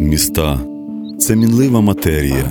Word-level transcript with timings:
Міста 0.00 0.60
це 1.18 1.36
мінлива 1.36 1.80
матерія. 1.80 2.44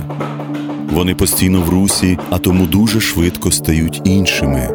Вони 0.92 1.14
постійно 1.14 1.60
в 1.60 1.68
русі, 1.68 2.18
а 2.30 2.38
тому 2.38 2.66
дуже 2.66 3.00
швидко 3.00 3.50
стають 3.50 4.02
іншими. 4.04 4.68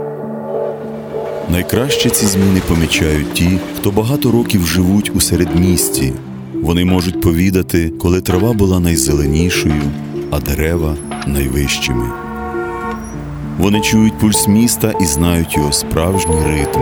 Найкраще 1.51 2.09
ці 2.09 2.25
зміни 2.25 2.61
помічають 2.67 3.33
ті, 3.33 3.59
хто 3.77 3.91
багато 3.91 4.31
років 4.31 4.65
живуть 4.65 5.11
у 5.15 5.21
середмісті. 5.21 6.13
Вони 6.61 6.85
можуть 6.85 7.21
повідати, 7.21 7.89
коли 7.89 8.21
трава 8.21 8.53
була 8.53 8.79
найзеленішою, 8.79 9.81
а 10.31 10.39
дерева 10.39 10.95
найвищими. 11.27 12.09
Вони 13.59 13.81
чують 13.81 14.19
пульс 14.19 14.47
міста 14.47 14.93
і 15.01 15.05
знають 15.05 15.57
його 15.57 15.71
справжній 15.71 16.43
ритм. 16.47 16.81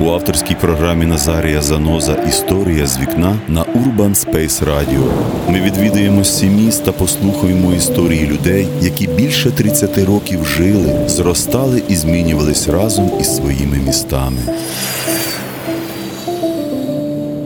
У 0.00 0.10
авторській 0.10 0.54
програмі 0.54 1.06
Назарія 1.06 1.62
Заноза 1.62 2.14
Історія 2.14 2.86
з 2.86 2.98
вікна 2.98 3.40
на 3.48 3.64
Urban 3.64 4.14
Space 4.14 4.64
Radio 4.64 5.12
ми 5.48 5.60
відвідаємо 5.60 6.22
міст 6.42 6.84
та 6.84 6.92
послухаємо 6.92 7.72
історії 7.72 8.26
людей, 8.26 8.68
які 8.80 9.06
більше 9.06 9.50
30 9.50 9.98
років 9.98 10.44
жили, 10.44 11.08
зростали 11.08 11.82
і 11.88 11.96
змінювались 11.96 12.68
разом 12.68 13.10
із 13.20 13.36
своїми 13.36 13.76
містами. 13.76 14.40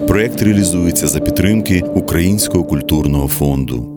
Проєкт 0.09 0.43
реалізується 0.43 1.09
за 1.09 1.21
підтримки 1.21 1.81
Українського 1.95 2.65
культурного 2.65 3.29
фонду. 3.29 3.89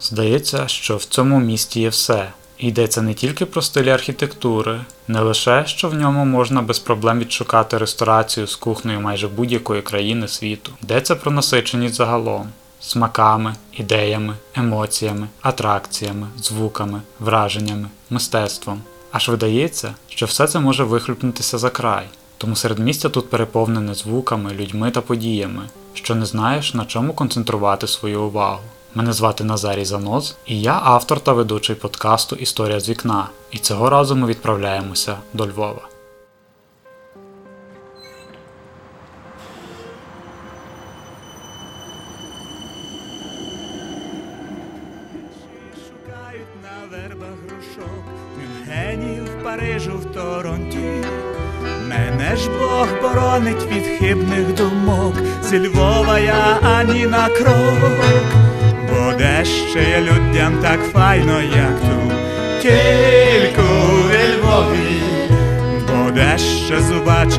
Здається, 0.00 0.68
що 0.68 0.96
в 0.96 1.04
цьому 1.04 1.40
місті 1.40 1.80
є 1.80 1.88
все. 1.88 2.26
Йдеться 2.58 3.02
не 3.02 3.14
тільки 3.14 3.46
про 3.46 3.62
стилі 3.62 3.90
архітектури, 3.90 4.80
не 5.08 5.20
лише 5.20 5.66
що 5.66 5.88
в 5.88 5.94
ньому 5.94 6.24
можна 6.24 6.62
без 6.62 6.78
проблем 6.78 7.18
відшукати 7.18 7.78
ресторацію 7.78 8.46
з 8.46 8.56
кухнею 8.56 9.00
майже 9.00 9.28
будь-якої 9.28 9.82
країни 9.82 10.28
світу. 10.28 10.72
Йдеться 10.82 11.16
про 11.16 11.30
насиченість 11.30 11.94
загалом, 11.94 12.48
смаками, 12.80 13.54
ідеями, 13.72 14.36
емоціями, 14.54 15.28
атракціями, 15.42 16.26
звуками, 16.38 17.00
враженнями, 17.20 17.88
мистецтвом. 18.10 18.82
Аж 19.12 19.28
видається, 19.28 19.94
що 20.08 20.26
все 20.26 20.46
це 20.46 20.60
може 20.60 20.84
вихлюпнутися 20.84 21.58
за 21.58 21.70
край. 21.70 22.06
Тому 22.38 22.56
середмістя 22.56 23.08
тут 23.08 23.30
переповнене 23.30 23.94
звуками, 23.94 24.50
людьми 24.54 24.90
та 24.90 25.00
подіями, 25.00 25.62
що 25.94 26.14
не 26.14 26.26
знаєш 26.26 26.74
на 26.74 26.84
чому 26.84 27.12
концентрувати 27.12 27.86
свою 27.86 28.22
увагу. 28.22 28.62
Мене 28.94 29.12
звати 29.12 29.44
Назарій 29.44 29.84
Заноз, 29.84 30.36
і 30.46 30.60
я 30.60 30.80
автор 30.84 31.20
та 31.20 31.32
ведучий 31.32 31.76
подкасту 31.76 32.36
Історія 32.36 32.80
з 32.80 32.88
вікна. 32.88 33.28
І 33.50 33.58
цього 33.58 33.90
разу 33.90 34.16
ми 34.16 34.26
відправляємося 34.26 35.16
до 35.32 35.46
Львова. 35.46 35.93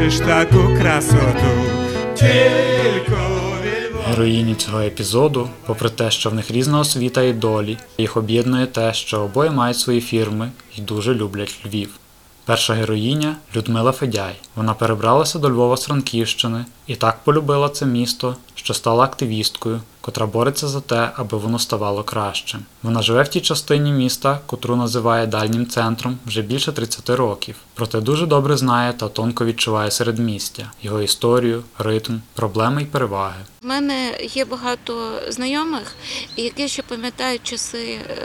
Зубачиш 0.10 0.28
таку 0.28 0.76
красоту, 0.82 1.66
тільки. 2.16 3.16
Героїні 4.08 4.56
цього 4.56 4.82
епізоду, 4.82 5.50
попри 5.66 5.90
те, 5.90 6.12
що 6.12 6.30
в 6.30 6.34
них 6.34 6.52
різна 6.52 6.80
освіта 6.80 7.22
і 7.22 7.34
долі, 7.34 7.78
їх 7.98 8.18
об'єднує 8.18 8.66
те, 8.66 8.94
що 8.94 9.22
обоє 9.22 9.52
мають 9.52 9.78
свої 9.78 10.02
фірми 10.02 10.52
і 10.78 10.82
дуже 10.82 11.14
люблять 11.14 11.60
Львів. 11.66 11.90
Перша 12.46 12.74
героїня 12.74 13.36
Людмила 13.56 13.92
Федяй. 13.92 14.36
Вона 14.56 14.74
перебралася 14.74 15.40
до 15.40 15.50
Львова 15.50 15.78
з 15.78 15.84
Франківщини 15.84 16.66
і 16.88 16.96
так 16.96 17.20
полюбила 17.24 17.70
це 17.70 17.86
місто, 17.86 18.36
що 18.56 18.74
стала 18.74 19.04
активісткою, 19.04 19.82
котра 20.06 20.26
бореться 20.26 20.68
за 20.68 20.82
те, 20.82 21.12
аби 21.16 21.38
воно 21.38 21.60
ставало 21.60 22.04
кращим. 22.04 22.60
Вона 22.84 23.02
живе 23.02 23.24
в 23.24 23.28
тій 23.28 23.42
частині 23.42 23.92
міста, 23.92 24.40
котру 24.46 24.76
називає 24.76 25.28
дальнім 25.28 25.68
центром 25.68 26.18
вже 26.26 26.42
більше 26.42 26.72
30 26.72 27.10
років, 27.10 27.56
проте 27.74 28.02
дуже 28.02 28.26
добре 28.26 28.58
знає 28.58 28.94
та 28.94 29.10
тонко 29.10 29.46
відчуває 29.46 29.92
середмістя, 29.92 30.72
його 30.82 31.02
історію, 31.02 31.64
ритм, 31.78 32.14
проблеми 32.34 32.82
й 32.82 32.86
переваги. 32.86 33.40
У 33.64 33.68
мене 33.68 34.18
є 34.22 34.46
багато 34.46 35.12
знайомих, 35.30 35.96
які 36.38 36.68
ще 36.68 36.82
пам'ятають 36.82 37.44
часи 37.44 37.88
е, 37.88 38.18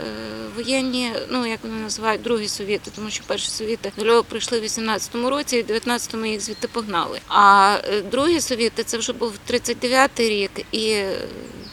воєнні, 0.55 1.11
ну 1.29 1.45
як 1.45 1.59
вони 1.63 1.75
називають, 1.75 2.21
другі 2.21 2.47
совіти, 2.47 2.91
тому 2.95 3.09
що 3.09 3.23
перші 3.27 3.49
совіти 3.49 3.91
до 3.97 4.05
Львова 4.05 4.23
прийшли 4.23 4.59
в 4.59 4.63
18-му 4.63 5.29
році, 5.29 5.57
і 5.57 5.63
в 5.63 5.65
19-му 5.65 6.25
їх 6.25 6.41
звідти 6.41 6.67
погнали. 6.67 7.19
А 7.27 7.75
е, 7.83 8.01
другі 8.01 8.41
совіти 8.41 8.83
це 8.83 8.97
вже 8.97 9.13
був 9.13 9.33
39-й 9.49 10.29
рік 10.29 10.51
і 10.71 11.03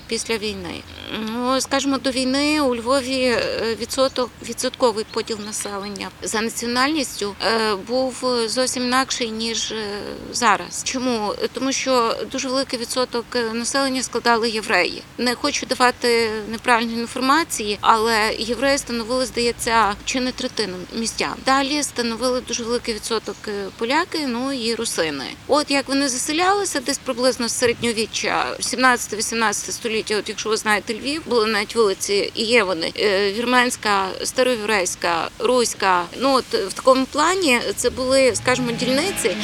після 0.08 0.36
війни. 0.36 0.82
Ну, 1.12 1.60
скажімо, 1.60 1.98
до 1.98 2.10
війни 2.10 2.60
у 2.60 2.76
Львові 2.76 3.22
е, 3.22 3.76
відсоток 3.80 4.30
відсотковий 4.48 5.04
поділ 5.10 5.38
населення 5.46 6.08
за 6.22 6.40
національністю 6.40 7.34
е, 7.46 7.74
був 7.74 8.24
зовсім 8.46 8.82
інакший 8.82 9.30
ніж 9.30 9.72
е, 9.72 9.84
зараз. 10.32 10.82
Чому? 10.84 11.34
Тому 11.52 11.72
що 11.72 12.16
дуже 12.32 12.48
великий 12.48 12.78
відсоток 12.78 13.24
населення 13.52 14.02
складали 14.02 14.50
євреї. 14.50 15.02
Не 15.18 15.34
хочу 15.34 15.66
давати 15.66 16.30
неправильної 16.48 17.00
інформації, 17.00 17.78
але 17.80 18.34
євреї 18.38 18.78
становили, 18.78 19.26
здається, 19.26 19.94
чи 20.04 20.20
не 20.20 20.32
третину 20.32 20.76
містян. 20.92 21.34
Далі 21.46 21.82
становили 21.82 22.40
дуже 22.40 22.64
великий 22.64 22.94
відсоток 22.94 23.36
поляки, 23.78 24.26
ну 24.26 24.52
і 24.52 24.74
русини. 24.74 25.24
От 25.46 25.70
як 25.70 25.88
вони 25.88 26.08
заселялися, 26.08 26.80
десь 26.80 26.98
приблизно 26.98 27.48
з 27.48 27.52
середньовіччя, 27.52 28.56
17-18 28.60 29.52
століття. 29.52 29.97
От 29.98 30.28
якщо 30.28 30.48
ви 30.48 30.56
знаєте 30.56 30.94
Львів, 30.94 31.22
були 31.26 31.46
навіть 31.46 31.76
вулиці, 31.76 32.32
і 32.34 32.44
є 32.44 32.64
вони 32.64 32.92
е, 32.98 33.32
вірменська, 33.32 34.08
староєврейська, 34.24 35.30
руська. 35.38 36.04
Ну 36.20 36.34
от 36.34 36.44
в 36.44 36.72
такому 36.72 37.06
плані 37.06 37.60
це 37.76 37.90
були, 37.90 38.34
скажімо, 38.34 38.70
дільниці, 38.72 39.36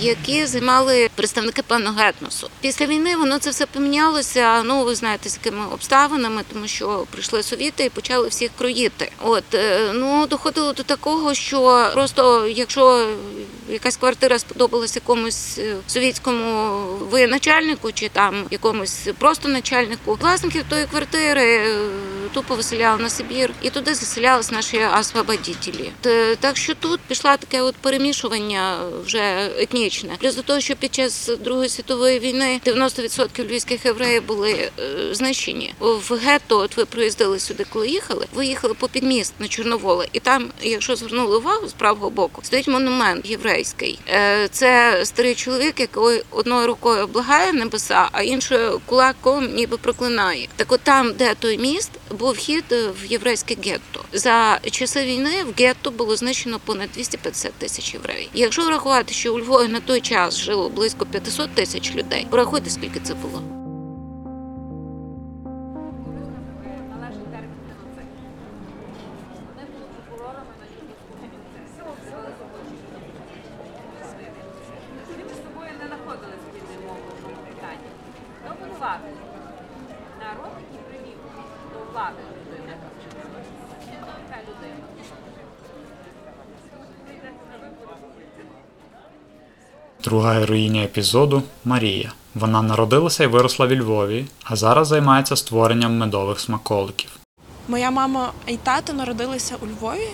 які 0.00 0.46
займали 0.46 1.10
представники 1.14 1.62
певного 1.62 2.00
етносу. 2.00 2.50
Після 2.60 2.86
війни 2.86 3.16
воно 3.16 3.38
це 3.38 3.50
все 3.50 3.66
помінялося. 3.66 4.62
Ну 4.62 4.84
ви 4.84 4.94
знаєте, 4.94 5.28
з 5.28 5.38
якими 5.44 5.66
обставинами, 5.72 6.42
тому 6.52 6.66
що 6.66 7.06
прийшли 7.10 7.42
совіти 7.42 7.84
і 7.84 7.90
почали 7.90 8.28
всіх 8.28 8.50
кроїти. 8.58 9.10
От 9.22 9.54
е, 9.54 9.90
ну 9.94 10.26
доходило 10.26 10.72
до 10.72 10.82
такого, 10.82 11.34
що 11.34 11.90
просто 11.94 12.46
якщо 12.46 13.08
якась 13.68 13.96
квартира 13.96 14.38
сподобалась 14.38 14.96
якомусь 14.96 15.58
е, 15.58 15.76
совітському 15.86 16.80
воєначальнику 17.10 17.92
чи 17.92 18.08
там 18.08 18.44
якомусь 18.50 19.08
просто 19.18 19.48
начальнику, 19.48 19.83
власників 20.06 20.64
тої 20.68 20.86
квартири 20.86 21.56
е, 21.56 21.78
тупо 22.34 22.54
виселяли 22.54 23.02
на 23.02 23.10
Сибір, 23.10 23.50
і 23.62 23.70
туди 23.70 23.94
заселялись 23.94 24.50
наші 24.50 24.80
освободітелі. 25.00 25.90
Так 26.40 26.56
що 26.56 26.74
тут 26.74 27.00
пішла 27.00 27.36
таке 27.36 27.62
от 27.62 27.76
перемішування 27.76 28.78
вже 29.04 29.50
етнічне. 29.58 30.16
Плюс 30.20 30.34
до 30.36 30.42
того, 30.42 30.60
що 30.60 30.76
під 30.76 30.94
час 30.94 31.30
Другої 31.40 31.68
світової 31.68 32.18
війни 32.18 32.60
90% 32.66 33.44
львівських 33.44 33.84
євреїв 33.84 34.26
були 34.26 34.52
е, 34.52 34.70
знищені. 35.14 35.74
В 35.80 36.18
гетто, 36.24 36.58
от 36.58 36.76
ви 36.76 36.84
приїздили 36.84 37.38
сюди, 37.38 37.66
коли 37.72 37.88
їхали, 37.88 38.26
ви 38.34 38.46
їхали 38.46 38.74
по 38.74 38.88
підміст 38.88 39.34
на 39.38 39.48
Чорноволе, 39.48 40.08
і 40.12 40.20
там, 40.20 40.50
якщо 40.62 40.96
звернули 40.96 41.36
увагу 41.36 41.68
з 41.68 41.72
правого 41.72 42.10
боку, 42.10 42.40
стоїть 42.44 42.68
монумент 42.68 43.26
єврейський. 43.30 43.98
Е, 44.08 44.48
Це 44.48 45.00
старий 45.04 45.34
чоловік, 45.34 45.80
який 45.80 46.22
одною 46.30 46.66
рукою 46.66 47.04
облагає 47.04 47.52
небеса, 47.52 48.08
а 48.12 48.22
іншою 48.22 48.80
кулаком 48.86 49.54
ніби 49.54 49.73
проклинає. 49.78 50.48
Так 50.56 50.72
от 50.72 50.80
там, 50.80 51.12
де 51.12 51.34
той 51.34 51.58
міст, 51.58 51.90
був 52.10 52.32
вхід 52.32 52.64
в 52.70 53.06
єврейське 53.06 53.56
гетто. 53.64 54.04
За 54.12 54.60
часи 54.70 55.04
війни 55.04 55.44
в 55.44 55.60
гетто 55.62 55.90
було 55.90 56.16
знищено 56.16 56.60
понад 56.64 56.90
250 56.94 57.52
тисяч 57.52 57.94
євреїв. 57.94 58.28
Якщо 58.34 58.62
врахувати, 58.62 59.14
що 59.14 59.34
у 59.34 59.38
Львові 59.38 59.68
на 59.68 59.80
той 59.80 60.00
час 60.00 60.38
жило 60.38 60.68
близько 60.68 61.06
500 61.06 61.50
тисяч 61.50 61.94
людей, 61.94 62.26
порахуйте, 62.30 62.70
скільки 62.70 63.00
це 63.00 63.14
було. 63.14 63.42
між 75.16 75.36
собою 75.44 75.70
не 75.80 75.86
знаходили 75.86 76.32
мови 76.86 77.00
в 77.10 77.24
цьому 78.84 79.33
влади 82.04 82.22
людини, 82.40 82.74
така 84.28 84.42
людина. 84.42 84.74
Друга 90.04 90.32
героїня 90.32 90.82
епізоду 90.82 91.42
Марія. 91.64 92.12
Вона 92.34 92.62
народилася 92.62 93.24
і 93.24 93.26
виросла 93.26 93.66
в 93.66 93.72
Львові, 93.72 94.26
а 94.44 94.56
зараз 94.56 94.88
займається 94.88 95.36
створенням 95.36 95.98
медових 95.98 96.40
смаколиків. 96.40 97.10
Моя 97.68 97.90
мама 97.90 98.32
і 98.46 98.56
тато 98.56 98.92
народилися 98.92 99.56
у 99.62 99.66
Львові. 99.66 100.08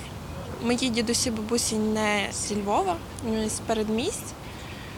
Мої 0.64 0.90
дідусі 0.90 1.30
бабусі 1.30 1.76
не 1.76 2.28
зі 2.32 2.56
Львова, 2.62 2.96
з 3.46 3.60
передмість. 3.60 4.34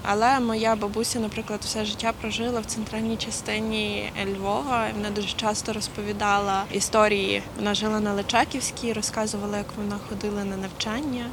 Але 0.02 0.40
моя 0.40 0.76
бабуся, 0.76 1.20
наприклад, 1.20 1.60
все 1.64 1.84
життя 1.84 2.12
прожила 2.20 2.60
в 2.60 2.64
центральній 2.64 3.16
частині 3.16 4.12
Львова. 4.26 4.86
Вона 4.96 5.10
дуже 5.10 5.36
часто 5.36 5.72
розповідала 5.72 6.64
історії. 6.72 7.42
Вона 7.56 7.74
жила 7.74 8.00
на 8.00 8.12
Личаківській, 8.12 8.92
розказувала, 8.92 9.58
як 9.58 9.66
вона 9.76 9.98
ходила 10.08 10.44
на 10.44 10.56
навчання, 10.56 11.26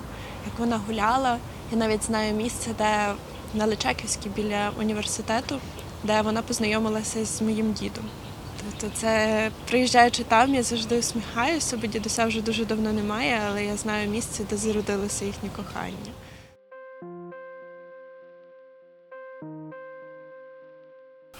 як 0.45 0.59
вона 0.59 0.81
гуляла. 0.87 1.37
Я 1.71 1.77
навіть 1.77 2.03
знаю 2.03 2.33
місце, 2.33 2.69
де 2.77 3.13
на 3.53 3.65
Личаківській 3.65 4.29
біля 4.29 4.71
університету, 4.79 5.59
де 6.03 6.21
вона 6.21 6.41
познайомилася 6.41 7.25
з 7.25 7.41
моїм 7.41 7.73
дідом. 7.73 8.05
Тобто 8.65 8.97
це 8.97 9.51
приїжджаючи 9.67 10.23
там, 10.23 10.55
я 10.55 10.63
завжди 10.63 10.99
усміхаюся, 10.99 11.77
бо 11.77 11.87
дідуся 11.87 12.25
вже 12.25 12.41
дуже 12.41 12.65
давно 12.65 12.93
немає, 12.93 13.41
але 13.49 13.65
я 13.65 13.77
знаю 13.77 14.09
місце, 14.09 14.43
де 14.49 14.57
зародилося 14.57 15.25
їхнє 15.25 15.49
кохання. 15.55 16.11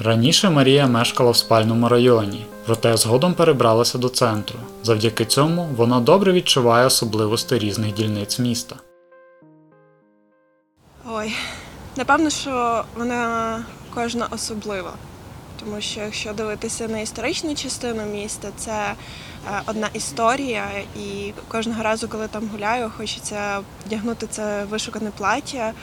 Раніше 0.02 0.50
Марія 0.50 0.88
мешкала 0.88 1.32
в 1.32 1.38
спальному 1.38 1.90
районі, 1.90 2.46
проте 2.66 2.98
згодом 2.98 3.34
перебралася 3.34 3.98
до 3.98 4.10
центру. 4.10 4.60
Завдяки 4.84 5.26
цьому 5.26 5.70
вона 5.76 6.00
добре 6.00 6.32
відчуває 6.32 6.86
особливості 6.86 7.60
різних 7.60 7.94
дільниць 7.94 8.40
міста. 8.40 8.76
Ой, 11.10 11.34
напевно, 11.98 12.30
що 12.30 12.84
вона 12.98 13.66
кожна 13.94 14.28
особлива. 14.32 14.94
Тому 15.60 15.82
що 15.82 16.00
якщо 16.00 16.34
дивитися 16.34 16.88
на 16.88 17.00
історичну 17.00 17.56
частину 17.56 18.06
міста, 18.06 18.48
це 18.58 18.72
е, 18.72 19.62
одна 19.66 19.90
історія, 19.94 20.68
і 21.00 21.34
кожного 21.48 21.84
разу, 21.84 22.08
коли 22.08 22.28
там 22.28 22.50
гуляю, 22.54 22.92
хочеться 22.98 23.60
вдягнути 23.86 24.28
це 24.28 24.66
вишукане 24.70 25.12
плаття 25.18 25.74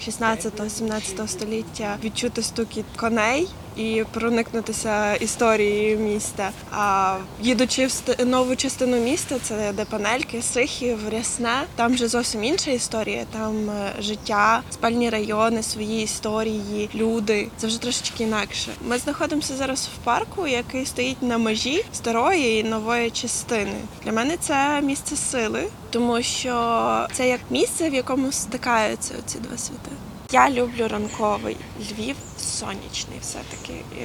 16-17 0.00 1.26
століття, 1.28 1.96
відчути 2.04 2.42
стукіт 2.42 2.84
коней 2.96 3.48
і 3.76 4.04
проникнутися 4.12 5.14
історією 5.14 5.98
міста. 5.98 6.50
А 6.70 7.16
їдучи 7.42 7.86
в 7.86 8.26
нову 8.26 8.56
частину 8.56 8.96
міста, 8.96 9.36
це 9.42 9.72
де 9.72 9.84
панельки, 9.84 10.42
Сихів, 10.42 10.98
Рясне, 11.08 11.62
там 11.76 11.92
вже 11.92 12.08
зовсім 12.08 12.44
інша 12.44 12.70
історія. 12.70 13.24
Там 13.32 13.70
е, 13.70 13.92
життя, 14.02 14.62
спальні 14.70 15.10
райони, 15.10 15.62
свої 15.62 16.02
історії, 16.02 16.90
люди. 16.94 17.48
Це 17.56 17.66
вже 17.66 17.80
трошечки 17.80 18.24
інакше. 18.24 18.70
Ми 18.88 18.98
знаходимося 18.98 19.56
зараз 19.56 19.88
в 19.94 20.04
парку, 20.04 20.46
який 20.46 20.86
стоїть 20.86 21.22
на 21.22 21.38
межі 21.38 21.84
старої 21.92 22.60
і 22.60 22.64
нової 22.64 23.10
частини. 23.10 23.76
Для 24.04 24.12
мене 24.12 24.36
це 24.40 24.80
місце 24.80 25.16
сили, 25.16 25.68
тому 25.90 26.22
що 26.22 27.06
це 27.12 27.28
як 27.28 27.40
місце, 27.50 27.90
в 27.90 27.94
якому 27.94 28.32
стикаються 28.32 29.14
ці 29.26 29.38
два 29.38 29.58
світи. 29.58 29.90
Я 30.32 30.50
люблю 30.50 30.88
ранковий 30.88 31.56
Львів 31.80 32.16
сонячний 32.38 33.18
все-таки. 33.20 33.84
І 34.00 34.04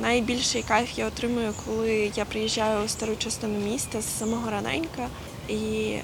найбільший 0.00 0.62
кайф 0.62 0.98
я 0.98 1.06
отримую, 1.06 1.54
коли 1.66 2.12
я 2.16 2.24
приїжджаю 2.24 2.84
у 2.84 2.88
стару 2.88 3.16
частину 3.16 3.58
міста 3.58 4.00
з 4.00 4.18
самого 4.18 4.50
раненька 4.50 5.08
і 5.48 5.96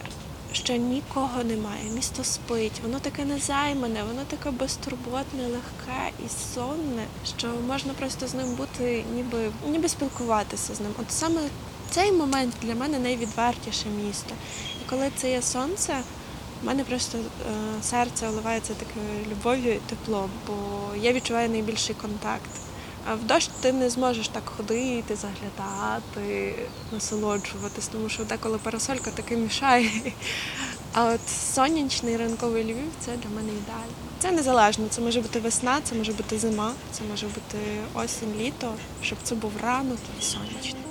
що 0.52 0.76
нікого 0.76 1.44
немає. 1.44 1.84
Місто 1.94 2.24
спить, 2.24 2.80
воно 2.82 2.98
таке 2.98 3.24
незаймане, 3.24 4.02
воно 4.02 4.22
таке 4.28 4.50
безтурботне, 4.50 5.42
легке 5.42 6.12
і 6.26 6.54
сонне, 6.54 7.04
що 7.38 7.48
можна 7.68 7.92
просто 7.92 8.26
з 8.26 8.34
ним 8.34 8.54
бути, 8.54 9.04
ніби, 9.14 9.50
ніби 9.68 9.88
спілкуватися 9.88 10.74
з 10.74 10.80
ним. 10.80 10.90
От 11.00 11.12
саме 11.12 11.40
цей 11.90 12.12
момент 12.12 12.54
для 12.62 12.74
мене 12.74 12.98
найвідвертіше 12.98 13.86
місто. 14.06 14.34
І 14.82 14.90
коли 14.90 15.10
це 15.16 15.30
є 15.30 15.42
сонце, 15.42 16.00
у 16.62 16.66
мене 16.66 16.84
просто 16.84 17.18
е, 17.18 17.22
серце 17.82 18.28
вливається 18.28 18.74
такою 18.74 19.26
любов'ю 19.30 19.72
і 19.72 19.78
теплом, 19.78 20.30
бо 20.46 20.54
я 20.96 21.12
відчуваю 21.12 21.50
найбільший 21.50 21.94
контакт. 21.94 22.50
А 23.10 23.14
в 23.14 23.24
дощ 23.24 23.50
ти 23.60 23.72
не 23.72 23.90
зможеш 23.90 24.28
так 24.28 24.42
ходити, 24.56 25.16
заглядати, 25.16 26.54
насолоджуватись, 26.92 27.88
тому 27.88 28.08
що 28.08 28.24
деколи 28.24 28.58
парасолька 28.58 29.10
таки 29.10 29.36
мішає. 29.36 29.90
А 30.94 31.04
от 31.04 31.20
сонячний 31.54 32.16
ранковий 32.16 32.64
Львів 32.64 32.90
це 33.00 33.10
для 33.10 33.30
мене 33.36 33.48
ідеально. 33.48 33.92
Це 34.18 34.30
незалежно. 34.30 34.86
Це 34.90 35.00
може 35.00 35.20
бути 35.20 35.40
весна, 35.40 35.80
це 35.84 35.94
може 35.94 36.12
бути 36.12 36.38
зима, 36.38 36.72
це 36.92 37.04
може 37.10 37.26
бути 37.26 37.58
осінь, 37.94 38.34
літо, 38.38 38.74
щоб 39.02 39.18
це 39.22 39.34
був 39.34 39.52
ранок 39.62 39.98
і 40.20 40.22
сонячний. 40.22 40.81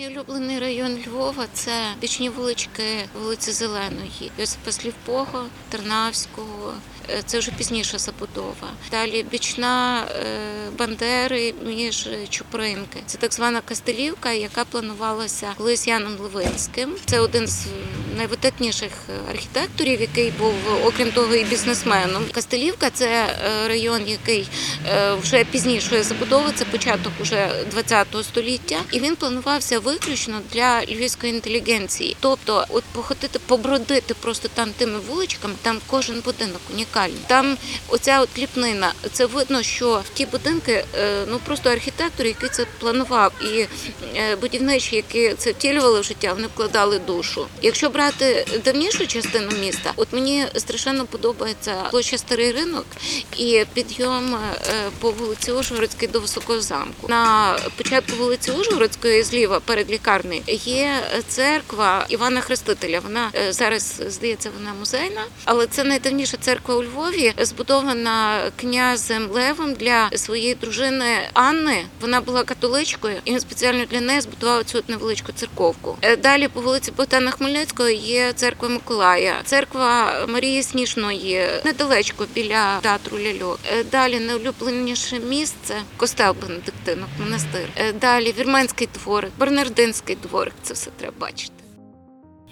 Мій 0.00 0.08
улюблений 0.08 0.58
район 0.58 0.98
Львова 1.06 1.46
це 1.52 1.72
бічні 2.00 2.28
вулички 2.28 2.82
вулиці 3.22 3.52
Зеленої, 3.52 4.32
Йосипа 4.38 4.72
Слівпого, 4.72 5.46
Тернавського. 5.68 6.74
Е, 7.08 7.22
Це 7.26 7.38
вже 7.38 7.50
пізніша 7.50 7.98
забудова. 7.98 8.68
Далі 8.90 9.22
бічна 9.30 10.02
е, 10.02 10.24
Бандери 10.78 11.54
між 11.66 12.08
Чупринки. 12.28 13.02
Це 13.06 13.18
так 13.18 13.34
звана 13.34 13.60
Кастелівка, 13.60 14.32
яка 14.32 14.64
планувалася 14.64 15.52
колись 15.56 15.86
Яном 15.86 16.16
Левинським. 16.20 16.94
Це 17.06 17.20
один 17.20 17.46
з 17.46 17.66
найвидатніших 18.16 18.92
архітекторів, 19.30 20.00
який 20.00 20.30
був, 20.30 20.54
окрім 20.84 21.12
того, 21.12 21.34
і 21.34 21.44
бізнесменом. 21.44 22.24
Кастелівка 22.32 22.90
це 22.90 23.06
е, 23.06 23.68
район, 23.68 24.02
який 24.06 24.48
вже 25.22 25.44
пізнішої 25.44 26.02
забудови, 26.02 26.52
це 26.54 26.64
початок 26.64 27.12
уже 27.20 27.48
ХХ 27.74 28.22
століття, 28.22 28.76
і 28.92 29.00
він 29.00 29.16
планувався 29.16 29.78
виключно 29.78 30.40
для 30.52 30.84
львівської 30.84 31.32
інтелігенції. 31.32 32.16
Тобто, 32.20 32.64
от 32.68 32.84
походити, 32.84 33.38
побродити 33.38 34.14
просто 34.14 34.48
там 34.54 34.70
тими 34.70 34.98
вуличками, 34.98 35.54
там 35.62 35.78
кожен 35.86 36.20
будинок 36.20 36.60
унікальний. 36.90 37.20
Там 37.26 37.56
оця 37.88 38.20
от 38.20 38.38
ліпнина. 38.38 38.92
Це 39.12 39.26
видно, 39.26 39.62
що 39.62 40.02
ті 40.14 40.26
будинки 40.26 40.84
е, 40.98 41.24
ну 41.28 41.38
просто 41.46 41.70
архітектор, 41.70 42.26
який 42.26 42.48
це 42.48 42.66
планував, 42.78 43.32
і 43.40 43.66
е, 44.16 44.36
будівничі, 44.36 44.96
які 44.96 45.34
це 45.34 45.52
втілювали 45.52 46.00
в 46.00 46.04
життя, 46.04 46.32
вони 46.32 46.46
вкладали 46.46 46.98
душу. 46.98 47.46
Якщо 47.62 47.90
брати 47.90 48.46
давнішу 48.64 49.06
частину 49.06 49.50
міста, 49.60 49.92
от 49.96 50.08
мені 50.12 50.46
страшенно 50.56 51.04
подобається 51.04 51.74
площа 51.90 52.18
Старий 52.18 52.52
ринок 52.52 52.86
і 53.36 53.64
підйом 53.74 54.34
е, 54.34 54.90
по 55.00 55.10
вулиці 55.10 55.52
Ужгородській 55.52 56.06
до 56.06 56.20
Високого 56.20 56.60
замку. 56.60 57.08
На 57.08 57.56
початку 57.76 58.16
вулиці 58.16 58.50
Ужгородської 58.50 59.22
зліва 59.22 59.60
перед 59.60 59.90
лікарнею 59.90 60.42
є 60.64 61.02
церква 61.28 62.06
Івана 62.08 62.40
Хрестителя. 62.40 63.00
Вона 63.00 63.30
зараз 63.48 64.02
здається, 64.06 64.50
вона 64.58 64.74
музейна, 64.78 65.20
але 65.44 65.66
це 65.66 65.84
найдавніша 65.84 66.36
церква 66.36 66.74
у 66.80 66.84
Львові, 66.84 67.32
збудована 67.38 68.50
князем 68.56 69.28
Левом 69.30 69.74
для 69.74 70.10
своєї 70.16 70.54
дружини 70.54 71.04
Анни. 71.32 71.84
Вона 72.00 72.20
була 72.20 72.44
католичкою, 72.44 73.16
і 73.24 73.30
він 73.30 73.40
спеціально 73.40 73.84
для 73.84 74.00
неї 74.00 74.20
збудував 74.20 74.64
цю 74.64 74.82
невеличку 74.88 75.32
церковку. 75.32 75.96
Е, 76.02 76.16
Далі 76.16 76.48
по 76.48 76.60
вулиці 76.60 76.92
Богдана 76.92 77.30
Хмельницького 77.30 77.88
є 77.88 78.32
церква 78.32 78.68
Миколая, 78.68 79.34
церква 79.44 80.14
Марії 80.28 80.62
Сніжної, 80.62 81.48
недалечко 81.64 82.26
біля 82.34 82.80
театру 82.80 83.18
Ляльок. 83.18 83.58
Е, 83.72 83.84
Далі 83.84 84.20
найулюбленіше 84.20 85.18
місце 85.18 85.74
костел 85.96 86.36
Бенедиктинок, 86.42 87.08
монастир. 87.20 87.68
Е, 87.76 87.92
Далі 87.92 88.34
Вірменський 88.38 88.88
дворик, 88.94 89.30
Бернардинський 89.38 90.16
дворик. 90.22 90.54
Це 90.62 90.74
все 90.74 90.90
треба 90.98 91.14
бачити. 91.20 91.59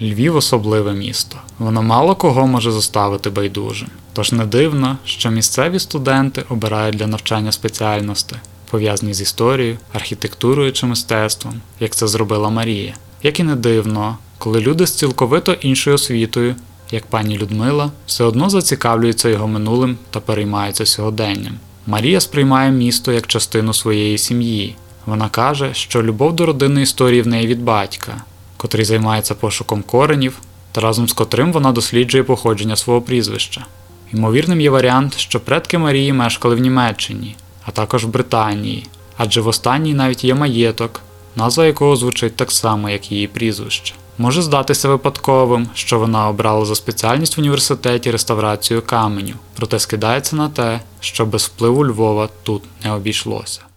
Львів 0.03 0.37
особливе 0.37 0.93
місто. 0.93 1.37
Воно 1.59 1.83
мало 1.83 2.15
кого 2.15 2.47
може 2.47 2.73
заставити 2.73 3.31
байдужим. 3.31 3.89
Тож 4.13 4.33
не 4.33 4.47
дивно, 4.47 4.97
що 5.05 5.31
місцеві 5.31 5.79
студенти 5.79 6.45
обирають 6.49 6.97
для 6.97 7.07
навчання 7.07 7.53
спеціальності, 7.53 8.37
пов'язані 8.71 9.15
з 9.15 9.21
історією, 9.21 9.79
архітектурою 9.93 10.73
чи 10.73 10.87
мистецтвом, 10.87 11.61
як 11.81 11.95
це 11.95 12.07
зробила 12.07 12.51
Марія. 12.51 12.95
Як 13.23 13.41
і 13.41 13.43
не 13.43 13.57
дивно, 13.57 14.19
коли 14.39 14.61
люди 14.61 14.87
з 14.87 14.95
цілковито 14.95 15.53
іншою 15.53 15.95
освітою, 15.95 16.55
як 16.91 17.07
пані 17.07 17.39
Людмила, 17.39 17.91
все 18.07 18.25
одно 18.25 18.51
зацікавлюються 18.51 19.29
його 19.29 19.49
минулим 19.49 19.97
та 20.11 20.21
переймаються 20.21 20.87
сьогоденням. 20.87 21.55
Марія 21.87 22.21
сприймає 22.21 22.71
місто 22.71 23.13
як 23.13 23.27
частину 23.27 23.75
своєї 23.75 24.19
сім'ї. 24.19 24.77
Вона 25.07 25.29
каже, 25.29 25.71
що 25.75 26.03
любов 26.03 26.37
до 26.37 26.47
родинної 26.47 26.83
історії 26.83 27.23
в 27.23 27.27
неї 27.27 27.47
від 27.47 27.63
батька, 27.63 28.25
котрий 28.59 28.85
займається 28.85 29.35
пошуком 29.35 29.83
коренів, 29.83 30.39
та 30.73 30.81
разом 30.81 31.09
з 31.09 31.13
котрим 31.13 31.53
вона 31.53 31.73
досліджує 31.73 32.25
походження 32.25 32.77
свого 32.77 33.01
прізвища. 33.01 33.67
Ймовірним 34.13 34.61
є 34.61 34.71
варіант, 34.71 35.17
що 35.17 35.41
предки 35.41 35.79
Марії 35.79 36.13
мешкали 36.13 36.55
в 36.55 36.59
Німеччині, 36.59 37.37
а 37.65 37.71
також 37.71 38.05
в 38.05 38.09
Британії, 38.09 38.87
адже 39.17 39.41
в 39.41 39.47
останній 39.47 39.95
навіть 39.95 40.25
є 40.25 40.35
маєток, 40.35 41.01
назва 41.37 41.67
якого 41.67 41.97
звучить 41.97 42.37
так 42.37 42.51
само, 42.51 42.91
як 42.91 43.13
її 43.13 43.27
прізвище. 43.27 43.95
Може 44.19 44.43
здатися 44.43 44.89
випадковим, 44.89 45.69
що 45.75 45.99
вона 45.99 46.29
обрала 46.29 46.65
за 46.65 46.75
спеціальність 46.75 47.37
в 47.37 47.41
університеті 47.41 48.11
реставрацію 48.11 48.83
каменю, 48.83 49.35
проте 49.57 49.79
скидається 49.79 50.37
на 50.37 50.49
те, 50.49 50.81
що 51.01 51.27
без 51.27 51.43
впливу 51.43 51.87
Львова 51.87 52.29
тут 52.43 52.63
не 52.85 52.93
обійшлося. 52.93 53.68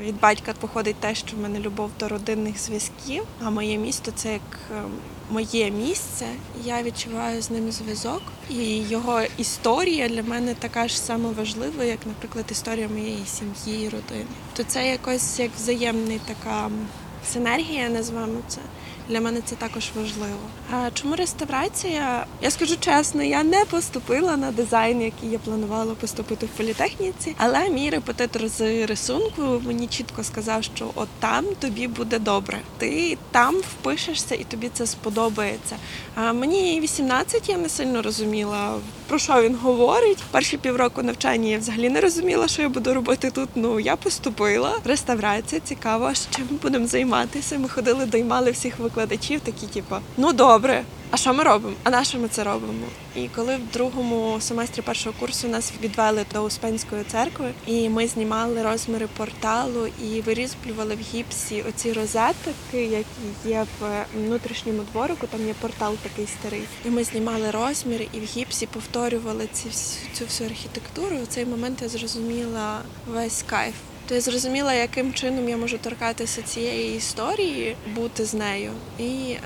Від 0.00 0.20
батька 0.20 0.54
походить 0.60 0.96
те, 0.96 1.14
що 1.14 1.36
в 1.36 1.40
мене 1.40 1.58
любов 1.60 1.90
до 2.00 2.08
родинних 2.08 2.58
зв'язків, 2.58 3.24
а 3.44 3.50
моє 3.50 3.78
місто 3.78 4.12
це 4.14 4.32
як 4.32 4.58
е, 4.70 4.82
моє 5.30 5.70
місце. 5.70 6.26
Я 6.64 6.82
відчуваю 6.82 7.42
з 7.42 7.50
ним 7.50 7.72
зв'язок, 7.72 8.22
і 8.50 8.78
його 8.78 9.22
історія 9.36 10.08
для 10.08 10.22
мене 10.22 10.54
така 10.54 10.88
ж 10.88 11.00
саме 11.00 11.28
важлива, 11.28 11.84
як, 11.84 11.98
наприклад, 12.06 12.44
історія 12.50 12.88
моєї 12.88 13.26
сім'ї 13.26 13.84
і 13.84 13.88
родини. 13.88 14.26
То 14.52 14.64
це 14.64 14.88
якось 14.88 15.38
як 15.38 15.50
взаємний 15.56 16.20
така 16.26 16.70
синергія, 17.26 17.88
називаємо 17.88 18.40
це. 18.48 18.60
Для 19.08 19.20
мене 19.20 19.40
це 19.44 19.54
також 19.54 19.90
важливо. 19.96 20.38
А 20.72 20.90
чому 20.94 21.16
реставрація? 21.16 22.26
Я 22.42 22.50
скажу 22.50 22.76
чесно, 22.80 23.22
я 23.22 23.42
не 23.42 23.64
поступила 23.64 24.36
на 24.36 24.50
дизайн, 24.50 25.02
який 25.02 25.30
я 25.30 25.38
планувала 25.38 25.94
поступити 25.94 26.46
в 26.46 26.48
політехніці, 26.48 27.34
але 27.38 27.68
мій 27.70 27.90
репетитор 27.90 28.48
з 28.48 28.86
рисунку 28.86 29.62
мені 29.66 29.86
чітко 29.86 30.24
сказав, 30.24 30.64
що 30.64 30.90
от 30.94 31.08
там 31.20 31.44
тобі 31.60 31.88
буде 31.88 32.18
добре. 32.18 32.58
Ти 32.78 33.18
там 33.30 33.54
впишешся 33.56 34.34
і 34.34 34.44
тобі 34.44 34.70
це 34.72 34.86
сподобається. 34.86 35.76
А 36.14 36.32
мені 36.32 36.80
18, 36.80 37.48
я 37.48 37.58
не 37.58 37.68
сильно 37.68 38.02
розуміла, 38.02 38.74
про 39.08 39.18
що 39.18 39.42
він 39.42 39.56
говорить. 39.56 40.18
Перші 40.30 40.56
півроку 40.56 41.02
навчання 41.02 41.48
я 41.48 41.58
взагалі 41.58 41.88
не 41.88 42.00
розуміла, 42.00 42.48
що 42.48 42.62
я 42.62 42.68
буду 42.68 42.94
робити 42.94 43.30
тут. 43.30 43.48
Ну 43.54 43.80
я 43.80 43.96
поступила. 43.96 44.72
Реставрація 44.84 45.60
цікаво, 45.64 46.12
чим 46.36 46.46
будемо 46.62 46.86
займатися. 46.86 47.58
Ми 47.58 47.68
ходили, 47.68 48.06
доймали 48.06 48.50
всіх 48.50 48.78
викладачів, 48.78 49.40
такі, 49.40 49.66
типу, 49.66 49.96
ну 50.16 50.32
добре. 50.32 50.84
А 51.10 51.16
що 51.16 51.34
ми 51.34 51.44
робимо? 51.44 51.74
А 51.84 51.90
на 51.90 52.04
що 52.04 52.18
ми 52.18 52.28
це 52.28 52.44
робимо? 52.44 52.86
І 53.16 53.28
коли 53.28 53.56
в 53.56 53.72
другому 53.72 54.36
семестрі 54.40 54.82
першого 54.82 55.14
курсу 55.20 55.48
нас 55.48 55.72
відвели 55.82 56.24
до 56.34 56.40
Успенської 56.42 57.04
церкви, 57.04 57.52
і 57.66 57.88
ми 57.88 58.06
знімали 58.06 58.62
розміри 58.62 59.08
порталу 59.16 59.86
і 60.02 60.20
вирізблювали 60.20 60.94
в 60.94 61.00
гіпсі 61.14 61.64
оці 61.68 61.92
розетки, 61.92 62.84
які 62.84 63.48
є 63.48 63.66
в 63.80 64.04
внутрішньому 64.16 64.82
дворику. 64.92 65.26
Там 65.26 65.46
є 65.46 65.54
портал 65.60 65.94
такий 66.02 66.26
старий. 66.40 66.62
І 66.84 66.88
ми 66.88 67.04
знімали 67.04 67.50
розміри 67.50 68.08
і 68.12 68.20
в 68.20 68.24
гіпсі 68.24 68.66
повторювали 68.66 69.48
ці 69.52 69.68
всю- 69.68 70.06
цю 70.14 70.24
всю 70.24 70.50
архітектуру. 70.50 71.16
В 71.24 71.26
цей 71.26 71.46
момент 71.46 71.78
я 71.82 71.88
зрозуміла 71.88 72.78
весь 73.06 73.42
кайф. 73.46 73.74
То 74.08 74.14
я 74.14 74.20
зрозуміла, 74.20 74.74
яким 74.74 75.12
чином 75.14 75.48
я 75.48 75.56
можу 75.56 75.78
торкатися 75.78 76.42
цієї 76.42 76.96
історії, 76.96 77.76
бути 77.94 78.24
з 78.24 78.34
нею 78.34 78.72
і 78.98 79.04
е, 79.30 79.38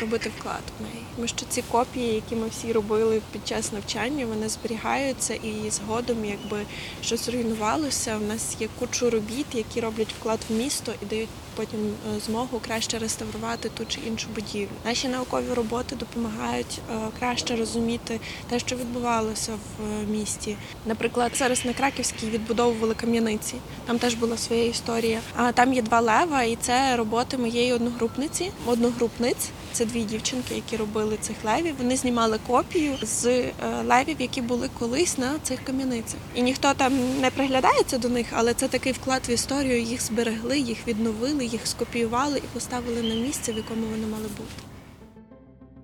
робити 0.00 0.30
вклад 0.38 0.62
в 0.78 0.82
неї. 0.82 1.04
Тому 1.20 1.28
що 1.28 1.46
ці 1.48 1.62
копії, 1.62 2.14
які 2.14 2.36
ми 2.36 2.48
всі 2.48 2.72
робили 2.72 3.22
під 3.32 3.48
час 3.48 3.72
навчання, 3.72 4.26
вони 4.26 4.48
зберігаються 4.48 5.34
і 5.34 5.70
згодом, 5.70 6.24
якби 6.24 6.58
щось 7.02 7.28
руйнувалося. 7.28 8.16
У 8.16 8.26
нас 8.26 8.56
є 8.60 8.68
кучу 8.78 9.10
робіт, 9.10 9.46
які 9.52 9.80
роблять 9.80 10.14
вклад 10.20 10.40
в 10.48 10.54
місто 10.54 10.92
і 11.02 11.06
дають 11.06 11.28
потім 11.60 11.80
е, 12.16 12.20
змогу 12.26 12.60
краще 12.66 12.98
реставрувати 12.98 13.68
ту 13.68 13.84
чи 13.84 14.00
іншу 14.06 14.28
будівлю. 14.34 14.68
Наші 14.84 15.08
наукові 15.08 15.44
роботи 15.54 15.96
допомагають 15.96 16.78
е, 16.90 16.94
краще 17.18 17.56
розуміти 17.56 18.20
те, 18.48 18.58
що 18.58 18.76
відбувалося 18.76 19.52
в 19.52 19.84
е, 19.84 20.06
місті. 20.06 20.56
Наприклад, 20.86 21.32
зараз 21.34 21.64
на 21.64 21.72
Краківській 21.72 22.26
відбудовували 22.26 22.94
кам'яниці. 22.94 23.54
Там 23.86 23.98
теж 23.98 24.14
була 24.14 24.36
своя 24.36 24.64
історія. 24.64 25.20
А 25.36 25.52
там 25.52 25.72
є 25.72 25.82
два 25.82 26.00
лева, 26.00 26.42
і 26.42 26.56
це 26.56 26.96
роботи 26.96 27.38
моєї 27.38 27.72
одногрупниці. 27.72 28.50
Одногрупниць 28.66 29.50
це 29.72 29.84
дві 29.84 30.02
дівчинки, 30.02 30.54
які 30.54 30.76
робили 30.76 31.09
цих 31.16 31.36
левів. 31.44 31.74
Вони 31.78 31.96
знімали 31.96 32.38
копію 32.46 32.92
з 33.02 33.26
е, 33.26 33.52
левів, 33.88 34.16
які 34.18 34.42
були 34.42 34.70
колись 34.78 35.18
на 35.18 35.38
цих 35.42 35.64
кам'яницях. 35.64 36.20
І 36.34 36.42
ніхто 36.42 36.74
там 36.76 36.92
не 37.20 37.30
приглядається 37.30 37.98
до 37.98 38.08
них, 38.08 38.26
але 38.32 38.54
це 38.54 38.68
такий 38.68 38.92
вклад 38.92 39.22
в 39.28 39.30
історію. 39.30 39.82
Їх 39.82 40.02
зберегли, 40.02 40.58
їх 40.58 40.78
відновили, 40.88 41.44
їх 41.44 41.66
скопіювали 41.66 42.38
і 42.38 42.54
поставили 42.54 43.02
на 43.02 43.14
місце, 43.14 43.52
в 43.52 43.56
якому 43.56 43.82
вони 43.86 44.06
мали 44.06 44.28
бути. 44.38 44.70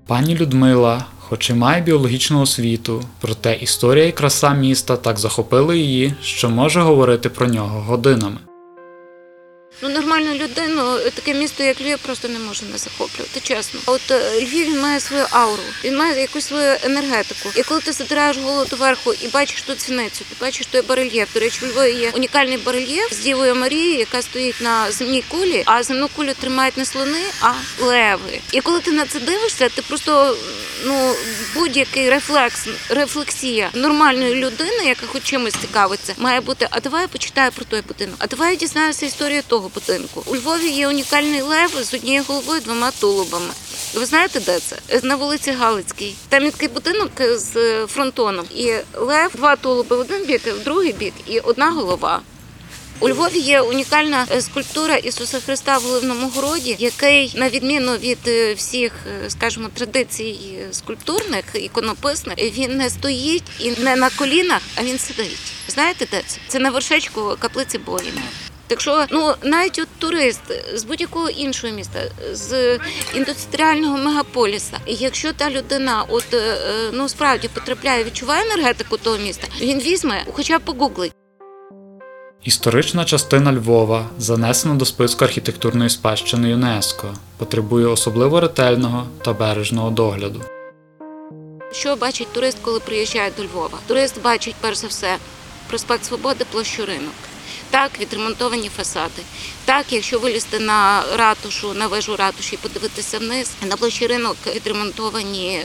Пані 0.06 0.37
Людмила, 0.37 1.04
хоч 1.18 1.50
і 1.50 1.54
має 1.54 1.83
біологічну 1.83 2.40
освіту, 2.40 3.02
проте 3.21 3.54
історія 3.54 4.06
і 4.06 4.12
краса 4.12 4.54
міста 4.54 4.97
так 4.97 5.18
захопили 5.18 5.78
її, 5.78 6.14
що 6.23 6.50
може 6.50 6.80
говорити 6.80 7.28
про 7.28 7.47
нього 7.47 7.80
годинами. 7.80 8.38
Ну, 9.83 9.88
нормальну 9.88 10.35
людину 10.35 10.99
таке 11.14 11.35
місто, 11.35 11.62
як 11.62 11.80
Львів, 11.80 11.99
просто 11.99 12.28
не 12.28 12.38
може 12.38 12.64
не 12.73 12.78
захоплювати, 12.78 13.40
чесно. 13.40 13.80
От 13.87 14.11
е, 14.11 14.40
Львів 14.40 14.66
він 14.66 14.80
має 14.80 15.00
свою 15.00 15.26
ауру, 15.30 15.62
він 15.85 15.97
має 15.97 16.21
якусь 16.21 16.47
свою 16.47 16.76
енергетику. 16.83 17.49
І 17.54 17.62
коли 17.62 17.80
ти 17.80 17.92
задираєш 17.92 18.38
голову 18.38 18.64
доверху 18.71 19.14
і 19.14 19.28
бачиш 19.28 19.62
тут 19.62 19.78
дзвіницю, 19.78 20.25
ти 20.28 20.37
бачиш 20.40 20.66
той 20.66 20.83
барельєф. 20.83 21.28
До 21.35 21.40
речі, 21.40 21.61
у 21.64 21.68
Львові 21.68 21.92
є 21.92 22.11
унікальний 22.11 22.56
барельєф 22.56 23.12
з 23.12 23.18
Дівою 23.18 23.54
Марією, 23.54 23.99
яка 23.99 24.23
стоїть 24.23 24.61
на 24.61 24.90
земній 24.90 25.25
кулі, 25.28 25.62
а 25.66 25.83
земну 25.83 26.09
кулю 26.16 26.33
тримають 26.40 26.76
не 26.76 26.85
слони, 26.85 27.23
а 27.40 27.52
леви. 27.80 28.40
І 28.52 28.61
коли 28.61 28.80
ти 28.80 28.92
на 28.92 29.06
це 29.06 29.21
дивишся, 29.21 29.68
ти 29.68 29.83
просто 29.83 30.37
ну 30.85 31.14
будь-який 31.54 32.11
рефлекс, 32.11 32.68
рефлексія 32.88 33.71
нормальної 33.75 34.35
людини, 34.35 34.85
яка 34.85 35.06
хоч 35.06 35.23
чимось 35.23 35.54
цікавиться, 35.54 36.14
має 36.16 36.40
бути. 36.40 36.68
А 36.71 36.80
давай 36.80 37.02
я 37.02 37.09
почитаю 37.09 37.52
про 37.52 37.64
той 37.64 37.80
будинок. 37.80 38.16
А 38.18 38.26
давай 38.26 38.50
я 38.50 38.56
дізнаюся 38.56 39.06
історію 39.06 39.42
того 39.47 39.65
будинку. 39.75 40.23
У 40.26 40.37
Львові 40.37 40.68
є 40.68 40.88
унікальний 40.88 41.42
лев 41.42 41.70
з 41.82 41.94
однією 41.94 42.25
головою, 42.28 42.61
двома 42.61 42.90
тулубами. 42.90 43.50
Ви 43.94 44.06
знаєте, 44.06 44.40
де 44.40 44.58
це? 44.61 45.00
На 45.02 45.16
вулиці 45.16 45.50
Галицькій. 45.50 46.14
Там 46.28 46.44
є 46.44 46.50
такий 46.50 46.68
будинок 46.68 47.11
з 47.18 47.56
е, 47.56 47.87
фронтоном. 47.87 48.46
І 48.54 48.73
лев, 48.94 49.30
два 49.35 49.56
тулуби 49.56 49.96
в 49.96 50.00
один 50.00 50.25
бік, 50.25 50.46
в 50.46 50.64
другий 50.64 50.92
бік, 50.92 51.14
і 51.26 51.40
одна 51.40 51.70
голова. 51.70 52.20
У 53.00 53.08
Львові 53.08 53.38
є 53.38 53.61
унікальна 53.61 54.26
е, 54.30 54.40
скульптура 54.40 54.96
Ісуса 54.96 55.40
Христа 55.40 55.78
в 55.78 55.87
Оливному 55.87 56.28
городі, 56.28 56.76
який, 56.78 57.32
на 57.37 57.49
відміну 57.49 57.96
від 57.96 58.18
е, 58.26 58.54
всіх, 58.54 58.92
скажімо, 59.28 59.68
традицій 59.75 60.58
скульптурних, 60.73 61.44
іконописних, 61.54 62.38
він 62.38 62.76
не 62.76 62.90
стоїть 62.90 63.44
і 63.58 63.70
не 63.70 63.96
на 63.96 64.11
колінах, 64.11 64.62
а 64.76 64.82
він 64.82 64.99
сидить. 64.99 65.38
Знаєте, 65.68 66.06
де 66.11 66.23
це? 66.26 66.38
Це 66.49 66.58
на 66.58 66.70
вершечку 66.70 67.37
каплиці 67.38 67.78
Боїна. 67.78 68.23
Так 68.66 68.80
що, 68.80 69.06
ну 69.11 69.35
навіть 69.42 69.78
от 69.78 69.88
турист 69.99 70.42
з 70.75 70.85
будь-якого 70.85 71.28
іншого 71.28 71.73
міста, 71.73 72.00
з 72.32 72.78
індустріального 73.14 73.96
мегаполіса, 73.99 74.78
якщо 74.87 75.32
та 75.32 75.50
людина, 75.50 76.04
от 76.08 76.35
е, 76.35 76.37
е, 76.37 76.90
ну 76.92 77.08
справді 77.08 77.49
потрапляє, 77.49 78.04
відчуває 78.04 78.44
енергетику 78.44 78.96
того 78.96 79.18
міста, 79.18 79.46
він 79.61 79.78
візьме, 79.78 80.25
хоча 80.32 80.58
б 80.58 80.62
погуглить. 80.62 81.12
Історична 82.44 83.04
частина 83.04 83.52
Львова, 83.52 84.06
занесена 84.18 84.75
до 84.75 84.85
списку 84.85 85.25
архітектурної 85.25 85.90
спадщини 85.90 86.50
ЮНЕСКО, 86.50 87.14
потребує 87.37 87.87
особливо 87.87 88.40
ретельного 88.40 89.06
та 89.25 89.32
бережного 89.32 89.90
догляду. 89.90 90.40
Що 91.73 91.96
бачить 91.96 92.32
турист, 92.32 92.58
коли 92.62 92.80
приїжджає 92.80 93.30
до 93.37 93.44
Львова? 93.44 93.78
Турист 93.87 94.23
бачить 94.23 94.54
перш 94.61 94.76
за 94.76 94.87
все 94.87 95.16
проспект 95.68 96.04
Свободи, 96.04 96.44
площу 96.52 96.87
ринок. 96.87 97.14
Так, 97.70 98.00
відремонтовані 98.00 98.68
фасади. 98.68 99.23
Так, 99.66 99.87
якщо 99.90 100.18
вилізти 100.18 100.58
на 100.58 101.04
ратушу, 101.16 101.75
на 101.75 101.87
вежу 101.87 102.16
ратуші 102.16 102.56
подивитися 102.56 103.18
вниз, 103.18 103.50
на 103.62 103.76
площі 103.76 104.06
ринок 104.06 104.37
відремонтовані 104.54 105.49
е, 105.49 105.64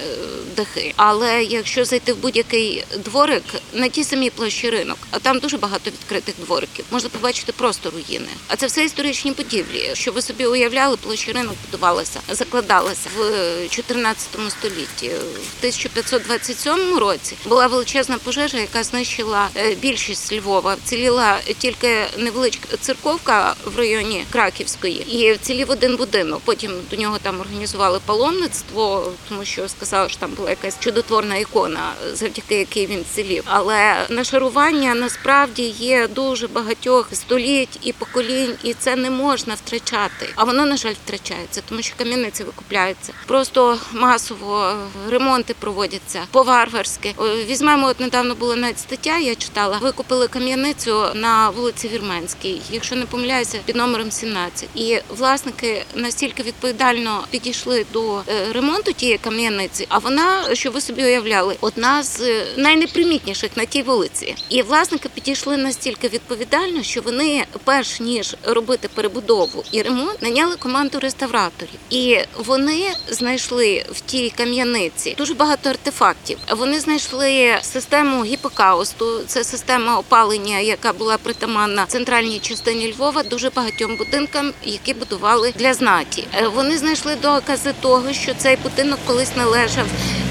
дахи. 0.56 0.94
Але 0.96 1.44
якщо 1.44 1.86
зайти 1.86 2.14
в 2.14 2.18
будь-який 2.18 2.84
дворик 2.98 3.44
на 3.74 3.88
тій 3.88 4.04
самій 4.04 4.30
площі 4.30 4.70
ринок, 4.70 4.98
а 5.12 5.20
там 5.20 5.40
дуже 5.40 5.58
багато 5.58 5.90
відкритих 5.90 6.36
двориків, 6.46 6.86
можна 6.92 7.10
побачити 7.10 7.52
просто 7.52 7.90
руїни. 7.90 8.28
А 8.48 8.56
це 8.56 8.68
все 8.68 8.84
історичні 8.84 9.32
будівлі. 9.32 9.92
Що 9.94 10.12
ви 10.12 10.22
собі 10.22 10.46
уявляли, 10.46 10.98
площа 10.98 11.32
ринок 11.32 11.56
будувалася, 11.66 12.20
закладалася 12.30 13.10
в 13.18 13.24
14 13.70 14.28
столітті. 14.50 15.10
В 15.10 15.60
1527 15.60 16.98
році 16.98 17.36
була 17.46 17.68
величезна 17.68 18.18
пожежа, 18.18 18.58
яка 18.58 18.84
знищила 18.84 19.50
е, 19.56 19.76
більшість 19.76 20.34
Львова. 20.34 20.76
Вціліла 20.86 21.40
тільки 21.58 22.06
невеличка 22.18 22.78
церковка 22.82 23.56
в 23.66 23.78
районі 23.78 23.91
Краківської 24.30 25.18
і 25.18 25.34
вцілів 25.34 25.72
один 25.72 25.96
будинок. 25.96 26.42
Потім 26.46 26.72
до 26.92 26.96
нього 26.96 27.18
там 27.22 27.40
організували 27.40 28.00
паломництво, 28.06 29.12
тому 29.30 29.46
що 29.46 29.68
сказали, 29.68 30.10
що 30.10 30.20
там 30.20 30.32
була 30.32 30.50
якась 30.50 30.80
чудотворна 30.80 31.36
ікона, 31.38 31.94
завдяки 32.14 32.56
якій 32.56 32.86
він 32.86 33.02
вцілів. 33.02 33.44
Але 33.46 34.06
нашарування 34.10 34.96
насправді 34.96 35.64
є 35.64 36.08
дуже 36.08 36.48
багатьох 36.48 37.08
століть 37.14 37.80
і 37.82 37.94
поколінь, 37.94 38.56
і 38.64 38.74
це 38.74 38.96
не 38.96 39.10
можна 39.10 39.56
втрачати. 39.56 40.30
А 40.36 40.44
воно 40.44 40.66
на 40.66 40.78
жаль 40.78 40.94
втрачається, 41.06 41.62
тому 41.70 41.82
що 41.82 41.96
кам'яниці 41.98 42.44
викупляються. 42.44 43.14
Просто 43.28 43.80
масово 43.92 44.74
ремонти 45.10 45.56
проводяться 45.60 46.22
по-варварськи. 46.32 47.16
Візьмемо, 47.48 47.88
от 47.88 48.00
недавно 48.00 48.36
була 48.36 48.56
навіть 48.56 48.80
стаття, 48.80 49.18
я 49.18 49.36
читала. 49.36 49.78
Викупили 49.82 50.28
кам'яницю 50.28 51.06
на 51.14 51.50
вулиці 51.50 51.88
Вірменській, 51.88 52.62
якщо 52.72 52.96
не 52.96 53.06
помиляюся, 53.06 53.60
під 53.66 53.76
номером 53.82 54.12
17. 54.12 54.70
І 54.76 55.00
власники 55.10 55.86
настільки 55.96 56.44
відповідально 56.44 57.24
підійшли 57.32 57.86
до 57.94 58.18
е, 58.18 58.24
ремонту 58.52 58.94
тієї 58.94 59.18
кам'яниці, 59.18 59.86
а 59.90 59.98
вона, 59.98 60.56
що 60.56 60.72
ви 60.72 60.82
собі 60.82 61.04
уявляли, 61.04 61.56
одна 61.62 62.04
з 62.04 62.22
е, 62.22 62.46
найнепримітніших 62.58 63.58
на 63.58 63.66
тій 63.66 63.82
вулиці. 63.82 64.36
І 64.50 64.62
власники 64.62 65.10
підійшли 65.14 65.58
настільки 65.58 66.08
відповідально, 66.08 66.84
що 66.84 67.02
вони, 67.02 67.46
перш 67.64 68.00
ніж 68.00 68.36
робити 68.44 68.90
перебудову 68.94 69.64
і 69.72 69.82
ремонт, 69.82 70.22
наняли 70.22 70.56
команду 70.56 71.00
реставраторів. 71.00 71.80
І 71.90 72.18
вони 72.38 72.92
знайшли 73.10 73.86
в 73.92 74.00
тій 74.00 74.34
кам'яниці 74.38 75.16
дуже 75.18 75.34
багато 75.34 75.70
артефактів. 75.70 76.38
Вони 76.58 76.80
знайшли 76.80 77.58
систему 77.62 78.24
гіпокаусту, 78.26 79.20
це 79.28 79.44
система 79.44 79.98
опалення, 79.98 80.60
яка 80.60 80.94
була 80.94 81.18
притаманна 81.18 81.86
центральній 81.86 82.40
частині 82.40 82.94
Львова, 82.94 83.24
дуже 83.24 83.50
багатьом 83.72 83.96
будинкам, 83.96 84.54
які 84.64 84.94
будували 84.94 85.54
для 85.56 85.74
знаті. 85.74 86.28
Е, 86.36 86.48
Вони 86.48 86.78
знайшли 86.78 87.16
докази 87.16 87.74
того, 87.82 88.14
що 88.14 88.34
цей 88.34 88.56
будинок 88.64 89.00
колись 89.08 89.36
належав. 89.36 89.86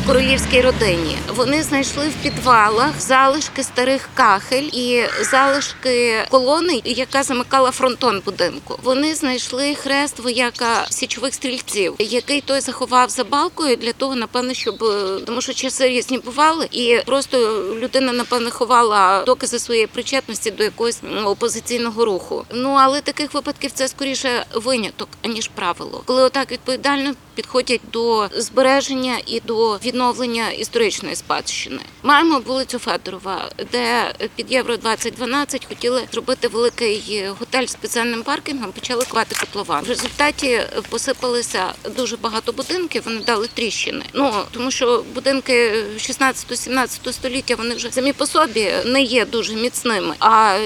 Королівській 0.07 0.61
родині 0.61 1.19
вони 1.37 1.63
знайшли 1.63 2.09
в 2.09 2.23
підвалах 2.23 3.01
залишки 3.01 3.63
старих 3.63 4.09
кахель 4.15 4.69
і 4.73 5.05
залишки 5.31 6.25
колони, 6.31 6.83
яка 6.85 7.23
замикала 7.23 7.71
фронтон 7.71 8.23
будинку. 8.25 8.79
Вони 8.83 9.15
знайшли 9.15 9.75
хрест 9.75 10.19
вояка 10.19 10.87
січових 10.91 11.35
стрільців, 11.35 11.95
який 11.99 12.41
той 12.41 12.61
заховав 12.61 13.11
за 13.11 13.25
балкою 13.25 13.77
для 13.77 13.93
того, 13.93 14.17
напевно, 14.17 14.55
щоб 14.55 14.85
е, 14.85 15.21
тому, 15.27 15.41
що 15.41 15.53
часи 15.53 15.89
різні 15.89 16.19
бували, 16.19 16.69
і 16.71 16.99
просто 17.07 17.39
людина 17.81 18.13
напевно 18.13 18.51
ховала 18.51 19.25
докази 19.25 19.59
своєї 19.59 19.87
причетності 19.87 20.51
до 20.51 20.65
якогось 20.65 21.01
опозиційного 21.25 22.05
руху. 22.05 22.45
Ну 22.55 22.77
але 22.81 23.01
таких 23.01 23.35
випадків 23.35 23.71
це 23.75 23.89
скоріше 23.89 24.47
виняток 24.55 25.09
аніж 25.23 25.49
правило, 25.49 26.03
коли 26.05 26.23
отак 26.23 26.53
відповідально 26.53 27.15
підходять 27.35 27.81
до 27.93 28.29
збереження 28.37 29.17
і 29.27 29.41
до 29.41 29.79
відновлення 29.91 30.51
історичної 30.51 31.17
спадщини. 31.17 31.81
Маємо 32.03 32.39
вулицю 32.39 32.79
Федорова, 32.79 33.51
де 33.73 34.15
під 34.37 34.53
Євро 34.53 34.77
2012 34.77 35.67
хотіли 35.69 36.03
зробити 36.13 36.49
великий 36.49 37.27
готель 37.39 37.67
з 37.67 37.71
спеціальним 37.71 38.23
паркінгом, 38.23 38.73
почали 38.73 39.05
квати 39.05 39.37
котлован. 39.41 39.85
В 39.85 39.89
результаті 39.89 40.61
посипалися 40.89 41.73
дуже 41.97 42.17
багато 42.17 42.53
будинків, 42.53 43.03
вони 43.05 43.21
дали 43.21 43.49
тріщини. 43.55 44.05
Ну 44.15 44.33
тому 44.51 44.71
що 44.71 45.05
будинки 45.15 45.85
16-17 45.97 47.13
століття 47.13 47.55
вони 47.55 47.75
вже 47.75 47.91
самі 47.91 48.13
по 48.13 48.27
собі 48.27 48.73
не 48.85 49.03
є 49.03 49.27
дуже 49.27 49.55
міцними, 49.55 50.15
а 50.19 50.59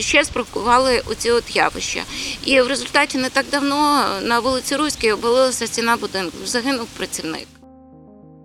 ще 0.00 0.24
спровокували 0.24 1.02
оці 1.06 1.30
от 1.30 1.56
явища. 1.56 2.02
І 2.44 2.60
в 2.60 2.66
результаті 2.66 3.18
не 3.18 3.30
так 3.30 3.46
давно 3.50 4.06
на 4.22 4.40
вулиці 4.40 4.76
Руській 4.76 5.12
обвалилася 5.12 5.66
стіна 5.66 5.96
будинку. 5.96 6.36
Загинув 6.44 6.86
працівник. 6.86 7.46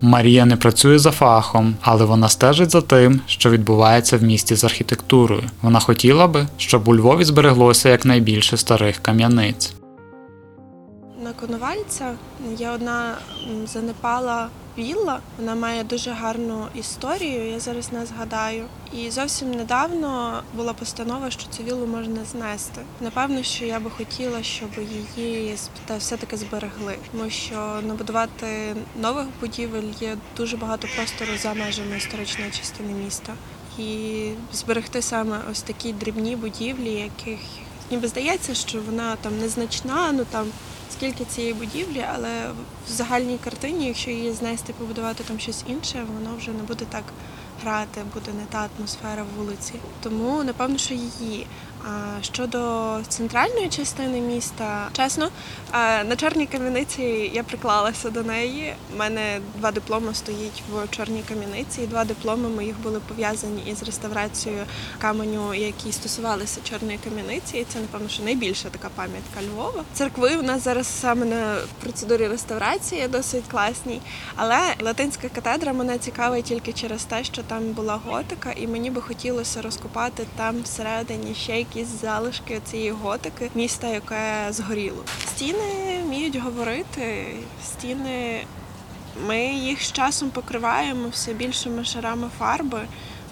Марія 0.06 0.46
не 0.46 0.56
працює 0.56 1.00
за 1.00 1.12
фахом, 1.12 1.76
але 1.82 2.06
вона 2.06 2.30
стежить 2.30 2.72
за 2.72 2.82
тим, 2.82 3.22
що 3.28 3.50
відбувається 3.50 4.18
в 4.18 4.24
місті 4.24 4.56
з 4.56 4.64
архітектурою. 4.64 5.44
Вона 5.62 5.80
хотіла 5.80 6.28
би, 6.28 6.48
щоб 6.58 6.88
у 6.88 6.96
Львові 6.96 7.24
збереглося 7.24 7.90
якнайбільше 7.90 8.58
старих 8.58 8.98
кам'яниць. 8.98 9.74
На 11.24 11.34
Коновальця 11.34 12.12
є 12.58 12.70
одна 12.70 13.16
занепала 13.74 14.48
вілла. 14.78 15.20
Вона 15.38 15.56
має 15.56 15.84
дуже 15.84 16.12
гарну 16.12 16.68
історію. 16.76 17.52
Я 17.52 17.60
зараз 17.60 17.92
не 17.92 18.06
згадаю. 18.06 18.66
І 18.94 19.12
зовсім 19.12 19.52
недавно 19.52 20.42
була 20.56 20.74
постанова, 20.74 21.32
що 21.32 21.44
цю 21.50 21.64
віллу 21.64 21.88
можна 21.88 22.26
знести. 22.32 22.82
Напевно, 23.02 23.44
що 23.44 23.66
я 23.66 23.80
би 23.80 23.90
хотіла, 23.90 24.44
щоб 24.44 24.70
її 25.18 25.56
все-таки 25.98 26.38
зберегли, 26.38 26.96
тому 27.12 27.30
що 27.30 27.80
набудувати 27.88 28.76
нових 29.02 29.26
будівель 29.42 29.92
є 30.02 30.18
дуже 30.38 30.58
багато 30.58 30.88
простору 30.96 31.32
за 31.38 31.54
межами 31.54 31.98
історичної 31.98 32.52
частини 32.52 32.94
міста. 32.94 33.34
І 33.80 34.30
зберегти 34.54 35.02
саме 35.02 35.40
ось 35.52 35.62
такі 35.62 35.94
дрібні 35.94 36.36
будівлі, 36.36 36.92
яких 36.92 37.40
ніби 37.92 38.08
здається, 38.08 38.54
що 38.54 38.82
вона 38.82 39.16
там 39.16 39.40
незначна, 39.40 40.12
ну 40.12 40.26
там 40.32 40.48
скільки 40.94 41.26
цієї 41.26 41.54
будівлі, 41.54 42.06
але 42.14 42.30
в 42.88 42.92
загальній 42.92 43.38
картині, 43.44 43.88
якщо 43.88 44.12
її 44.12 44.34
знести, 44.34 44.74
побудувати 44.74 45.24
там 45.24 45.40
щось 45.40 45.64
інше, 45.68 46.06
воно 46.14 46.36
вже 46.38 46.52
не 46.52 46.64
буде 46.64 46.86
так 46.90 47.04
грати, 47.64 48.02
буде 48.14 48.32
не 48.32 48.46
та 48.46 48.70
атмосфера 48.78 49.26
вулиці. 49.38 49.74
Тому 50.04 50.44
напевно, 50.44 50.78
що 50.78 50.94
її. 50.94 51.48
Щодо 52.22 53.00
центральної 53.08 53.70
частини 53.70 54.22
міста, 54.22 54.90
чесно, 54.94 55.30
на 56.06 56.16
чорній 56.16 56.48
кам'яниці 56.48 57.02
я 57.34 57.44
приклалася 57.44 58.10
до 58.10 58.24
неї. 58.24 58.74
У 58.94 58.98
мене 58.98 59.40
два 59.58 59.72
дипломи 59.72 60.14
стоїть 60.14 60.64
в 60.72 60.88
чорній 60.96 61.24
кам'яниці, 61.28 61.82
і 61.82 61.88
два 61.88 62.06
дипломи 62.06 62.50
моїх 62.50 62.80
були 62.80 63.00
пов'язані 63.00 63.64
із 63.66 63.84
реставрацією 63.84 64.64
каменю, 65.00 65.54
які 65.54 65.92
стосувалися 65.92 66.62
чорної 66.64 67.00
кам'яниці. 67.04 67.58
І 67.58 67.64
це 67.64 67.80
напевно, 67.80 68.10
що 68.10 68.24
найбільша 68.24 68.70
така 68.70 68.90
пам'ятка 68.96 69.42
Львова. 69.42 69.84
Церкви 69.94 70.36
у 70.36 70.42
нас 70.42 70.64
зараз 70.64 70.88
саме 70.88 71.26
на 71.26 71.58
процедурі 71.82 72.28
реставрації 72.28 73.08
досить 73.08 73.44
класній. 73.52 74.02
Але 74.36 74.60
латинська 74.82 75.30
катедра 75.30 75.74
мене 75.74 75.98
цікавить 75.98 76.46
тільки 76.46 76.74
через 76.74 77.04
те, 77.04 77.24
що 77.24 77.44
там 77.44 77.64
була 77.64 78.00
готика, 78.06 78.52
і 78.52 78.68
мені 78.68 78.92
би 78.92 79.02
хотілося 79.02 79.62
розкопати 79.62 80.26
там 80.38 80.62
всередині 80.62 81.36
ще 81.36 81.60
якісь 81.76 82.02
залишки 82.02 82.62
цієї 82.72 82.92
готики 82.92 83.52
міста, 83.56 83.88
яке 83.88 84.48
згоріло. 84.50 85.04
Стіни 85.28 86.02
вміють 86.04 86.36
говорити, 86.36 87.36
стіни. 87.64 88.46
Ми 89.28 89.46
їх 89.46 89.82
з 89.82 89.92
часом 89.92 90.30
покриваємо 90.30 91.08
все 91.10 91.34
більшими 91.34 91.84
шарами 91.84 92.30
фарби. 92.40 92.82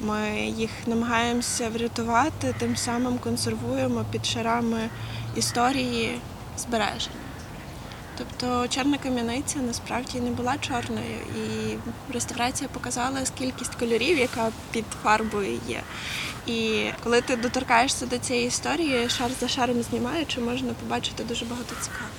Ми 0.02 0.30
їх 0.58 0.70
намагаємося 0.88 1.70
врятувати, 1.70 2.56
тим 2.60 2.76
самим 2.76 3.18
консервуємо 3.18 4.06
під 4.12 4.26
шарами 4.26 4.90
історії 5.36 6.20
збереження. 6.58 7.21
Тобто 8.22 8.68
чорна 8.68 8.98
кам'яниця 8.98 9.60
насправді 9.60 10.20
не 10.20 10.32
була 10.32 10.56
чорною, 10.58 11.18
і 11.36 11.76
реставрація 12.14 12.70
показала 12.74 13.20
кількість 13.38 13.76
кольорів, 13.76 14.18
яка 14.18 14.50
під 14.72 14.86
фарбою 15.04 15.60
є. 15.68 15.82
І 16.48 16.86
коли 17.04 17.22
ти 17.22 17.36
доторкаєшся 17.36 18.06
до 18.06 18.18
цієї 18.18 18.48
історії, 18.48 19.10
шар 19.10 19.32
за 19.40 19.48
шаром 19.48 19.84
знімаючи, 19.84 20.42
можна 20.42 20.74
побачити 20.74 21.24
дуже 21.24 21.46
багато 21.46 21.76
цікавого. 21.82 22.12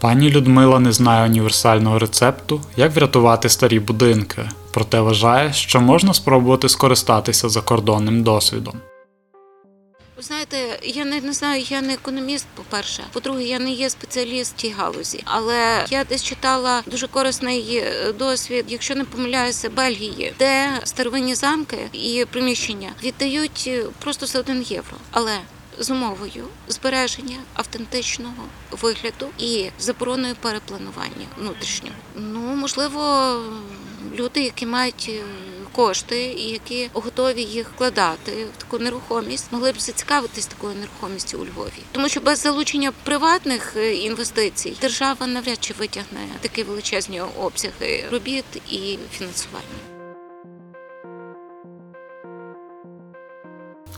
Пані 0.00 0.30
Людмила 0.30 0.80
не 0.80 0.92
знає 0.92 1.26
універсального 1.26 1.98
рецепту, 1.98 2.60
як 2.76 2.96
врятувати 2.96 3.48
старі 3.48 3.80
будинки, 3.80 4.48
проте 4.72 5.00
вважає, 5.00 5.52
що 5.52 5.80
можна 5.80 6.14
спробувати 6.14 6.68
скористатися 6.68 7.48
закордонним 7.48 8.22
досвідом. 8.22 8.80
Ви 10.20 10.24
знаєте, 10.24 10.78
я 10.82 11.04
не, 11.04 11.20
не 11.20 11.32
знаю, 11.32 11.62
я 11.68 11.80
не 11.80 11.94
економіст, 11.94 12.46
по-перше. 12.54 13.04
По-друге, 13.12 13.44
я 13.44 13.58
не 13.58 13.70
є 13.70 13.90
спеціаліст 13.90 14.52
в 14.52 14.56
тій 14.56 14.70
галузі. 14.70 15.22
Але 15.24 15.86
я 15.90 16.04
десь 16.04 16.22
читала 16.22 16.82
дуже 16.86 17.06
корисний 17.06 17.76
е, 17.76 18.12
досвід, 18.12 18.64
якщо 18.68 18.94
не 18.94 19.04
помиляюся, 19.04 19.70
Бельгії, 19.70 20.34
де 20.38 20.80
старовинні 20.84 21.34
замки 21.34 21.88
і 21.92 22.24
приміщення 22.30 22.92
віддають 23.02 23.64
е, 23.66 23.84
просто 23.98 24.26
за 24.26 24.38
один 24.38 24.62
євро. 24.62 24.96
Але 25.10 25.38
з 25.78 25.90
умовою 25.90 26.46
збереження 26.68 27.36
автентичного 27.54 28.44
вигляду 28.70 29.28
і 29.38 29.70
забороною 29.78 30.34
перепланування 30.40 31.26
внутрішнього. 31.38 31.96
Ну 32.16 32.40
можливо, 32.40 33.34
люди, 34.16 34.40
які 34.40 34.66
мають 34.66 35.06
е, 35.08 35.22
кошти 35.72 36.24
і 36.24 36.50
які 36.50 36.90
готові 36.92 37.42
їх 37.42 37.70
вкладати 37.74 38.32
в 38.32 38.60
таку 38.62 38.78
нерухомість, 38.78 39.52
могли 39.52 39.72
б 39.72 39.80
зацікавитись 39.80 40.46
такою 40.46 40.74
нерухомістю 40.74 41.38
у 41.38 41.44
Львові, 41.44 41.82
тому 41.92 42.08
що 42.08 42.20
без 42.20 42.38
залучення 42.38 42.92
приватних 43.04 43.76
е, 43.76 43.94
інвестицій 43.94 44.76
держава 44.80 45.26
навряд 45.26 45.58
чи 45.60 45.74
витягне 45.78 46.20
такі 46.40 46.62
величезні 46.62 47.20
обсяги 47.20 48.04
робіт 48.10 48.44
і 48.70 48.98
фінансування. 49.12 49.89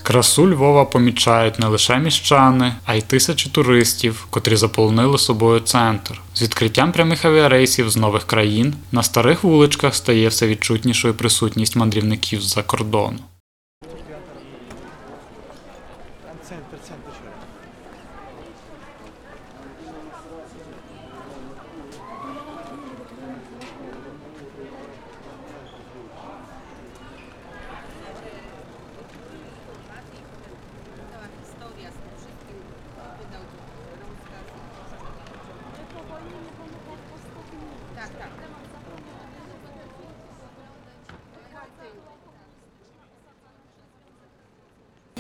Красу 0.02 0.50
Львова 0.50 0.84
помічають 0.84 1.58
не 1.58 1.66
лише 1.66 1.98
міщани, 1.98 2.74
а 2.84 2.94
й 2.94 3.00
тисячі 3.00 3.50
туристів, 3.50 4.26
котрі 4.30 4.56
заполонили 4.56 5.18
собою 5.18 5.60
центр. 5.60 6.20
З 6.34 6.42
відкриттям 6.42 6.92
прямих 6.92 7.24
авіарейсів 7.24 7.90
з 7.90 7.96
нових 7.96 8.24
країн 8.24 8.74
на 8.92 9.02
старих 9.02 9.44
вуличках 9.44 9.94
стає 9.94 10.28
все 10.28 10.46
відчутнішою 10.46 11.14
присутність 11.14 11.76
мандрівників 11.76 12.42
з-за 12.42 12.62
кордону. 12.62 13.18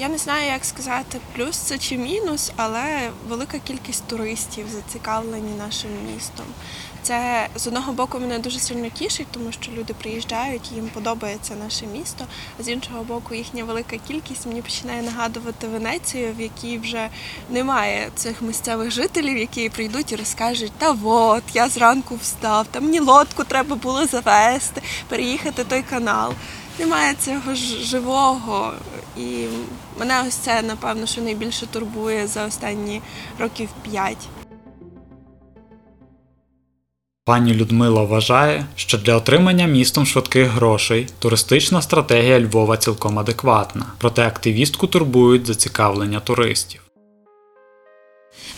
Я 0.02 0.08
не 0.08 0.18
знаю, 0.18 0.46
як 0.46 0.64
сказати, 0.64 1.20
плюс 1.36 1.56
це 1.56 1.78
чи 1.78 1.96
мінус, 1.96 2.52
але 2.56 3.10
велика 3.28 3.58
кількість 3.58 4.04
туристів 4.04 4.66
зацікавлені 4.68 5.52
нашим 5.58 5.90
містом. 6.14 6.46
Це 7.02 7.48
з 7.56 7.66
одного 7.66 7.92
боку 7.92 8.18
мене 8.18 8.38
дуже 8.38 8.58
сильно 8.58 8.88
тішить, 8.88 9.26
тому 9.30 9.52
що 9.52 9.72
люди 9.72 9.94
приїжджають, 9.94 10.72
їм 10.72 10.88
подобається 10.88 11.54
наше 11.64 11.86
місто. 11.86 12.24
А 12.60 12.62
з 12.62 12.68
іншого 12.68 13.04
боку, 13.04 13.34
їхня 13.34 13.64
велика 13.64 13.96
кількість 14.08 14.46
мені 14.46 14.62
починає 14.62 15.02
нагадувати 15.02 15.68
Венецію, 15.68 16.34
в 16.38 16.40
якій 16.40 16.78
вже 16.78 17.08
немає 17.50 18.10
цих 18.14 18.42
місцевих 18.42 18.90
жителів, 18.90 19.38
які 19.38 19.68
прийдуть 19.68 20.12
і 20.12 20.16
розкажуть: 20.16 20.72
та 20.78 20.96
от 21.04 21.44
я 21.54 21.68
зранку 21.68 22.16
встав, 22.16 22.66
та 22.70 22.80
мені 22.80 23.00
лодку 23.00 23.44
треба 23.44 23.76
було 23.76 24.06
завести, 24.06 24.82
переїхати 25.08 25.64
той 25.64 25.82
канал. 25.82 26.32
Немає 26.78 27.14
цього 27.14 27.54
живого. 27.54 28.72
І 29.16 29.46
мене 29.98 30.24
ось 30.28 30.34
це, 30.34 30.62
напевно, 30.62 31.06
що 31.06 31.20
найбільше 31.20 31.66
турбує 31.66 32.26
за 32.26 32.46
останні 32.46 33.00
років 33.38 33.68
п'ять. 33.82 34.28
Пані 37.24 37.54
Людмила 37.54 38.02
вважає, 38.02 38.66
що 38.76 38.98
для 38.98 39.16
отримання 39.16 39.66
містом 39.66 40.06
швидких 40.06 40.48
грошей 40.48 41.08
туристична 41.18 41.82
стратегія 41.82 42.40
Львова 42.40 42.76
цілком 42.76 43.18
адекватна, 43.18 43.86
проте 43.98 44.26
активістку 44.26 44.86
турбують 44.86 45.46
зацікавлення 45.46 46.20
туристів. 46.20 46.81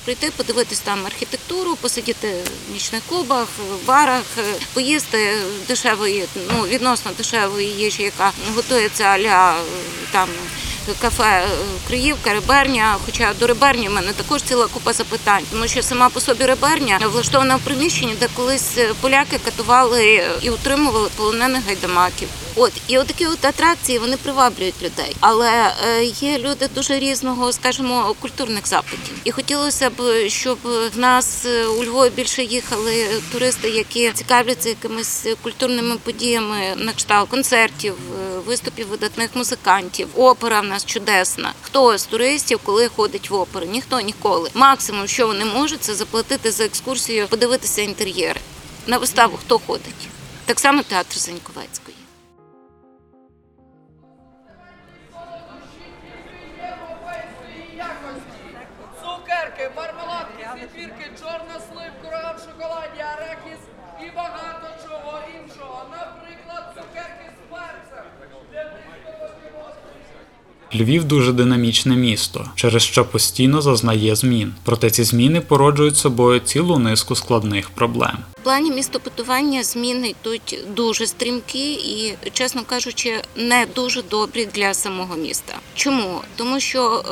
Прийти, 0.04 0.30
подивитись 0.36 0.78
там 0.78 1.06
архітектуру, 1.06 1.76
посидіти 1.76 2.34
в 2.68 2.72
нічних 2.72 3.02
клубах, 3.08 3.48
барах, 3.86 4.24
е, 4.38 4.42
поїсти 4.72 5.38
дешевої, 5.68 6.24
ну 6.52 6.62
відносно 6.62 7.10
дешевої 7.18 7.68
їжі, 7.68 8.02
яка 8.02 8.32
готується 8.54 9.04
аля 9.04 9.54
е, 9.54 9.62
там. 10.12 10.28
Кафе 11.00 11.24
е, 11.24 11.48
Криївка, 11.88 12.32
Реберня. 12.32 12.96
Хоча 13.06 13.32
до 13.40 13.46
Реберні 13.46 13.88
в 13.88 13.92
мене 13.92 14.12
також 14.12 14.42
ціла 14.42 14.66
купа 14.66 14.92
запитань, 14.92 15.44
тому 15.50 15.68
що 15.68 15.82
сама 15.82 16.08
по 16.08 16.20
собі 16.20 16.44
Реберня 16.44 17.00
влаштована 17.12 17.56
в 17.56 17.60
приміщенні, 17.60 18.14
де 18.20 18.28
колись 18.34 18.78
поляки 19.00 19.38
катували 19.44 20.24
і 20.42 20.50
утримували 20.50 21.08
полонених 21.16 21.66
гайдамаків. 21.66 22.28
От 22.56 22.72
і 22.88 22.98
отакі 22.98 23.26
от 23.26 23.44
атракції 23.44 23.98
вони 23.98 24.16
приваблюють 24.16 24.82
людей. 24.82 25.16
Але 25.20 25.72
е, 25.86 26.04
є 26.04 26.38
люди 26.38 26.68
дуже 26.74 26.98
різного, 26.98 27.52
скажімо, 27.52 28.14
культурних 28.20 28.68
запитів. 28.68 29.14
І 29.24 29.30
хотілося 29.30 29.90
б, 29.90 30.28
щоб 30.28 30.58
в 30.94 30.98
нас 30.98 31.46
е, 31.46 31.66
у 31.66 31.84
Львові 31.84 32.10
більше 32.10 32.44
їхали 32.44 33.06
туристи, 33.32 33.70
які 33.70 34.10
цікавляться 34.10 34.68
якимись 34.68 35.26
культурними 35.42 35.96
подіями 35.96 36.56
на 36.76 36.92
кшталт 36.92 37.30
концертів, 37.30 37.94
е, 37.94 38.38
виступів 38.38 38.88
видатних 38.88 39.30
музикантів. 39.34 40.08
Опера 40.14 40.60
в 40.60 40.64
нас 40.64 40.84
чудесна. 40.84 41.52
Хто 41.62 41.98
з 41.98 42.06
туристів, 42.06 42.60
коли 42.62 42.88
ходить 42.88 43.30
в 43.30 43.34
оперу? 43.34 43.66
Ніхто 43.66 44.00
ніколи. 44.00 44.50
Максимум, 44.54 45.06
що 45.06 45.26
вони 45.26 45.44
можуть, 45.44 45.82
це 45.82 45.94
заплатити 45.94 46.50
за 46.50 46.64
екскурсію, 46.64 47.28
подивитися 47.28 47.82
інтер'єри. 47.82 48.40
На 48.86 48.98
виставу 48.98 49.36
хто 49.36 49.58
ходить? 49.58 50.08
Так 50.44 50.60
само 50.60 50.82
театр 50.82 51.18
Заньковецької. 51.18 52.03
Цукерки, 59.64 59.76
мармеладки, 59.76 60.46
зефірки, 60.60 61.10
чорна 61.20 61.60
слив, 61.68 61.92
курага 62.02 62.32
в 62.32 62.38
шоколаді, 62.38 63.00
арахіс 63.00 63.60
і 64.00 64.16
багато 64.16 64.66
чого 64.82 65.18
іншого. 65.42 65.84
Наприклад, 65.90 66.74
цукерки 66.74 67.30
з 67.36 67.50
перцем. 67.50 68.04
Де 68.52 68.72
Львів 70.74 71.04
дуже 71.04 71.32
динамічне 71.32 71.96
місто, 71.96 72.50
через 72.54 72.82
що 72.82 73.04
постійно 73.04 73.62
зазнає 73.62 74.16
змін. 74.16 74.54
Проте 74.64 74.90
ці 74.90 75.04
зміни 75.04 75.40
породжують 75.40 75.96
собою 75.96 76.40
цілу 76.40 76.78
низку 76.78 77.14
складних 77.14 77.70
проблем. 77.70 78.18
В 78.40 78.44
плані 78.44 78.70
містобудування 78.70 79.62
зміни 79.62 80.08
йдуть 80.08 80.58
дуже 80.76 81.06
стрімкі 81.06 81.72
і, 81.72 82.14
чесно 82.32 82.64
кажучи, 82.64 83.22
не 83.36 83.66
дуже 83.74 84.02
добрі 84.02 84.48
для 84.54 84.74
самого 84.74 85.16
міста. 85.16 85.54
Чому? 85.74 86.20
Тому 86.36 86.60
що 86.60 86.96
е, 86.96 87.02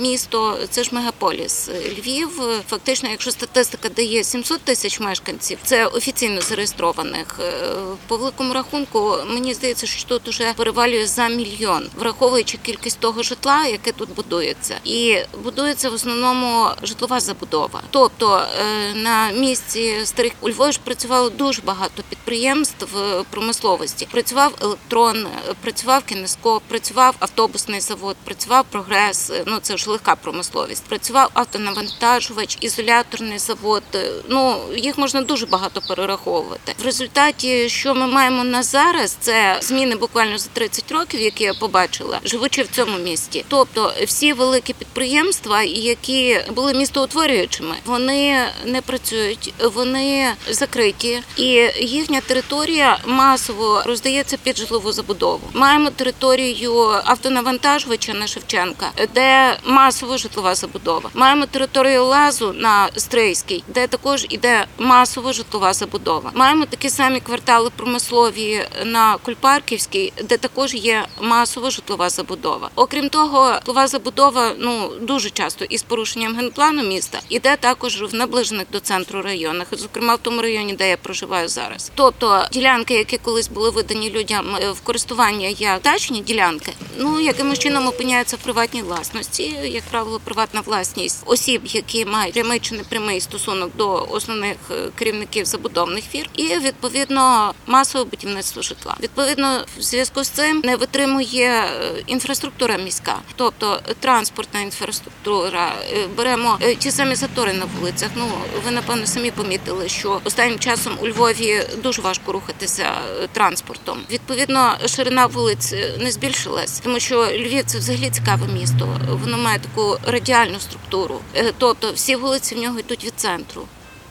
місто 0.00 0.58
це 0.70 0.84
ж 0.84 0.90
мегаполіс. 0.92 1.70
Львів, 1.98 2.42
фактично, 2.68 3.08
якщо 3.10 3.30
статистика 3.30 3.88
дає 3.88 4.24
700 4.24 4.60
тисяч 4.60 5.00
мешканців, 5.00 5.58
це 5.64 5.86
офіційно 5.86 6.40
зареєстрованих. 6.40 7.40
Е, 7.40 7.74
По 8.08 8.16
великому 8.16 8.54
рахунку, 8.54 9.16
мені 9.26 9.54
здається, 9.54 9.86
що 9.86 10.04
тут 10.08 10.28
уже 10.28 10.52
перевалює 10.56 11.06
за 11.06 11.28
мільйон, 11.28 11.86
враховуючи 11.98 12.58
кількість 12.58 12.98
того 12.98 13.22
житла, 13.22 13.66
яке 13.66 13.92
тут 13.92 14.14
будується, 14.14 14.76
і 14.84 15.16
будується 15.44 15.90
в 15.90 15.94
основному 15.94 16.68
житлова 16.82 17.20
забудова. 17.20 17.82
Тобто 17.90 18.42
е, 18.60 18.94
на 18.94 19.30
місці 19.30 19.94
старих 20.04 20.32
у 20.40 20.48
Львові 20.48 20.72
ж 20.72 20.80
працювало 20.84 21.30
дуже 21.30 21.62
багато 21.62 22.02
підприємств 22.08 22.98
е, 22.98 23.24
промисловості. 23.30 24.08
Працював 24.10 24.54
електрон, 24.60 25.26
працював 25.60 26.04
кінескоп, 26.04 26.62
працював 26.68 27.14
автобусний 27.18 27.80
завод, 27.80 28.16
працював 28.24 28.64
прогрес. 28.70 29.32
Ну 29.46 29.58
це 29.62 29.76
ж 29.76 29.83
легка 29.90 30.16
промисловість. 30.16 30.84
Працював 30.84 31.30
автонавантажувач, 31.34 32.58
ізоляторний 32.60 33.38
завод. 33.38 33.82
Е, 33.94 34.10
Ну 34.28 34.60
їх 34.76 34.98
можна 34.98 35.22
дуже 35.22 35.46
багато 35.46 35.80
перераховувати. 35.88 36.74
В 36.78 36.84
результаті, 36.84 37.68
що 37.68 37.94
ми 37.94 38.06
маємо 38.06 38.44
на 38.44 38.62
зараз, 38.62 39.16
це 39.20 39.58
зміни 39.62 39.96
буквально 39.96 40.38
за 40.38 40.48
30 40.52 40.92
років, 40.92 41.20
які 41.20 41.44
я 41.44 41.54
побачила, 41.54 42.20
живучи 42.24 42.62
в 42.62 42.68
цьому 42.68 42.98
місті. 42.98 43.44
Тобто, 43.48 43.92
всі 44.06 44.32
великі 44.32 44.72
підприємства, 44.72 45.62
які 45.62 46.40
були 46.54 46.74
містоутворюючими, 46.74 47.76
вони 47.84 48.46
не 48.64 48.80
працюють, 48.80 49.54
вони 49.74 50.32
закриті, 50.50 51.22
і 51.36 51.44
їхня 51.80 52.20
територія 52.20 52.98
масово 53.06 53.82
роздається 53.86 54.36
під 54.36 54.56
житлову 54.56 54.92
забудову. 54.92 55.40
Маємо 55.52 55.90
територію 55.90 57.00
автонавантажувача 57.04 58.14
на 58.14 58.26
Шевченка, 58.26 58.90
де 59.14 59.58
масово 59.74 60.16
житлова 60.16 60.54
забудова. 60.54 61.10
Маємо 61.14 61.46
територію 61.46 62.04
лазу 62.04 62.52
на 62.52 62.88
Стрийській, 62.96 63.64
де 63.68 63.86
також 63.86 64.26
іде 64.28 64.66
масово 64.78 65.32
житлова 65.32 65.72
забудова. 65.72 66.30
Маємо 66.34 66.64
такі 66.66 66.90
самі 66.90 67.20
квартали 67.20 67.70
промислові 67.76 68.60
на 68.84 69.16
Кульпарківській, 69.16 70.12
де 70.24 70.36
також 70.36 70.74
є 70.74 71.04
масово 71.20 71.70
житлова 71.70 72.08
забудова. 72.10 72.70
Окрім 72.74 73.08
того, 73.08 73.54
житлова 73.54 73.86
забудова 73.86 74.52
ну 74.58 74.90
дуже 75.00 75.30
часто 75.30 75.64
із 75.64 75.82
порушенням 75.82 76.36
генплану 76.36 76.82
міста 76.82 77.20
іде 77.28 77.56
також 77.56 78.02
в 78.02 78.14
наближених 78.14 78.66
до 78.72 78.80
центру 78.80 79.22
районах, 79.22 79.66
зокрема 79.72 80.14
в 80.14 80.18
тому 80.18 80.42
районі, 80.42 80.72
де 80.72 80.88
я 80.88 80.96
проживаю 80.96 81.48
зараз. 81.48 81.90
Тобто 81.94 82.44
ділянки, 82.52 82.94
які 82.94 83.18
колись 83.18 83.48
були 83.48 83.70
видані 83.70 84.10
людям 84.10 84.56
е, 84.56 84.70
в 84.70 84.80
користування 84.80 85.48
як 85.48 85.82
дачні 85.82 86.20
ділянки, 86.20 86.72
ну 86.98 87.20
якимось 87.20 87.58
чином 87.58 87.86
опиняються 87.86 88.36
в 88.36 88.38
приватній 88.38 88.82
власності, 88.82 89.56
як 89.68 89.84
правило, 89.84 90.20
приватна 90.24 90.60
власність 90.60 91.22
осіб, 91.26 91.60
які 91.64 92.04
мають 92.04 92.34
прямий 92.34 92.60
чи 92.60 92.74
непрямий 92.74 93.20
стосунок 93.20 93.76
до 93.76 94.06
основних 94.10 94.56
е, 94.70 94.74
керівників 94.98 95.44
забудовних 95.44 96.04
фірм, 96.04 96.28
і 96.34 96.58
відповідно 96.58 97.54
масове 97.66 98.04
будівництво 98.04 98.62
житла. 98.62 98.96
Відповідно, 99.00 99.64
в 99.78 99.82
зв'язку 99.82 100.24
з 100.24 100.28
цим 100.28 100.60
не 100.64 100.76
витримує 100.76 101.50
е, 101.50 102.02
інфраструктура 102.06 102.76
міська, 102.76 103.18
тобто 103.36 103.80
транспортна 104.00 104.60
інфраструктура. 104.60 105.72
Е, 105.92 106.06
Беремо 106.16 106.58
ті 106.78 106.90
самі 106.90 107.14
затори 107.14 107.52
на 107.52 107.64
вулицях. 107.64 108.10
Ну 108.16 108.28
ви 108.64 108.70
напевно 108.70 109.06
самі 109.06 109.30
помітили, 109.30 109.88
що 109.88 110.20
останнім 110.24 110.58
часом 110.58 110.98
у 111.02 111.08
Львові 111.08 111.62
дуже 111.82 112.02
важко 112.02 112.32
рухатися 112.32 112.92
транспортом. 113.32 113.98
Відповідно, 114.10 114.74
ширина 114.86 115.26
вулиць 115.26 115.74
не 115.98 116.10
збільшилась, 116.10 116.80
тому 116.80 117.00
що 117.00 117.26
Львів 117.26 117.64
це 117.66 117.78
взагалі 117.78 118.10
цікаве 118.10 118.46
місто. 118.46 119.00
Воно 119.22 119.38
має 119.38 119.53
таку 119.58 119.98
радіальну 120.06 120.60
структуру, 120.60 121.20
Е, 121.36 121.52
тобто 121.58 121.92
всі 121.92 122.16
вулиці 122.16 122.54
в 122.54 122.58
нього 122.58 122.78
йдуть 122.78 123.04
від 123.04 123.12
центру. 123.16 123.62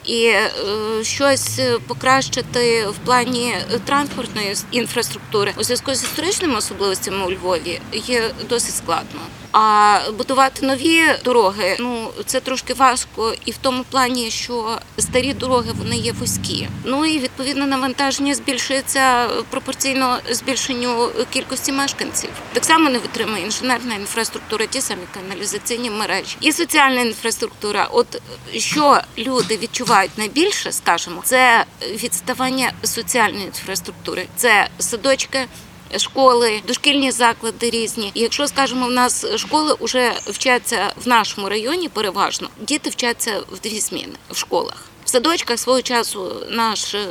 І 0.04 0.24
е, 0.26 0.50
щось 1.02 1.60
покращити 1.86 2.86
в 2.88 2.94
плані 3.04 3.54
транспортної 3.84 4.54
інфраструктури 4.70 5.52
у 5.58 5.64
зв'язку 5.64 5.94
з 5.94 6.02
історичними 6.02 6.56
особливостями 6.56 7.26
у 7.26 7.32
Львові 7.32 7.80
є 7.92 8.30
досить 8.48 8.74
складно. 8.74 9.20
А 9.52 10.00
будувати 10.18 10.66
нові 10.66 11.04
дороги 11.24 11.76
ну 11.80 12.10
це 12.26 12.40
трошки 12.40 12.74
важко, 12.74 13.34
і 13.44 13.50
в 13.50 13.56
тому 13.56 13.84
плані, 13.90 14.30
що 14.30 14.78
старі 14.98 15.32
дороги 15.32 15.70
вони 15.78 15.96
є 15.96 16.12
вузькі. 16.12 16.68
Ну 16.84 17.04
і 17.04 17.18
відповідно 17.18 17.66
навантаження 17.66 18.34
збільшується 18.34 19.28
пропорційно 19.50 20.18
збільшенню 20.30 21.10
кількості 21.30 21.72
мешканців. 21.72 22.30
Так 22.52 22.64
само 22.64 22.90
не 22.90 22.98
витримує 22.98 23.44
інженерна 23.44 23.94
інфраструктура, 23.94 24.66
ті 24.66 24.80
самі 24.80 25.02
каналізаційні 25.14 25.90
мережі 25.90 26.36
і 26.40 26.52
соціальна 26.52 27.00
інфраструктура. 27.00 27.88
От 27.92 28.22
що 28.56 29.00
люди 29.18 29.56
відчувають 29.56 29.93
найбільше, 30.16 30.72
скажімо, 30.72 31.22
це 31.24 31.64
відставання 31.82 32.72
соціальної 32.82 33.44
інфраструктури, 33.44 34.26
це 34.36 34.68
садочки. 34.78 35.46
школи, 35.96 36.62
дошкільні 36.66 37.10
заклади 37.10 37.70
різні. 37.70 38.12
Якщо 38.14 38.46
скажімо, 38.48 38.86
в 38.86 38.90
нас 38.90 39.26
школи 39.36 39.76
вже 39.80 40.12
вчаться 40.26 40.92
в 41.04 41.08
нашому 41.08 41.48
районі, 41.48 41.88
переважно 41.88 42.48
діти 42.60 42.90
вчаться 42.90 43.40
в 43.50 43.60
дві 43.60 43.80
зміни 43.80 44.12
в 44.30 44.36
школах. 44.36 44.84
В 45.04 45.08
садочках 45.08 45.58
свого 45.58 45.82
часу 45.82 46.32
наш 46.50 46.94
е, 46.94 47.06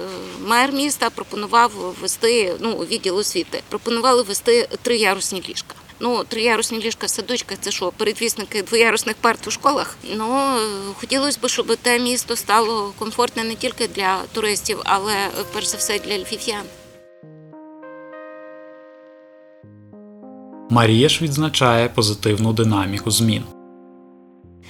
мер 0.45 0.71
міста 0.71 1.09
пропонував 1.09 1.71
ввести 2.01 2.55
ну 2.59 2.77
відділ 2.77 3.17
освіти. 3.17 3.61
Пропонували 3.69 4.23
ввести 4.23 4.69
триярусні 4.81 5.43
ліжка. 5.49 5.75
Ну, 6.03 6.23
триярусні 6.23 6.79
ліжка 6.79 7.05
в 7.05 7.09
садочках 7.09 7.57
це 7.61 7.71
що, 7.71 7.91
передвісники 7.97 8.63
двоярусних 8.63 9.15
парт 9.15 9.47
у 9.47 9.51
школах. 9.51 9.97
Ну 10.17 10.55
хотілося 10.93 11.39
б, 11.41 11.47
щоб 11.47 11.77
те 11.81 11.99
місто 11.99 12.35
стало 12.35 12.93
комфортне 12.99 13.43
не 13.43 13.55
тільки 13.55 13.87
для 13.87 14.17
туристів, 14.33 14.79
але 14.83 15.13
перш 15.53 15.67
за 15.67 15.77
все 15.77 15.99
для 15.99 16.17
львів'ян. 16.17 16.63
Марія 20.69 21.09
ж 21.09 21.23
відзначає 21.23 21.89
позитивну 21.89 22.53
динаміку 22.53 23.11
змін. 23.11 23.43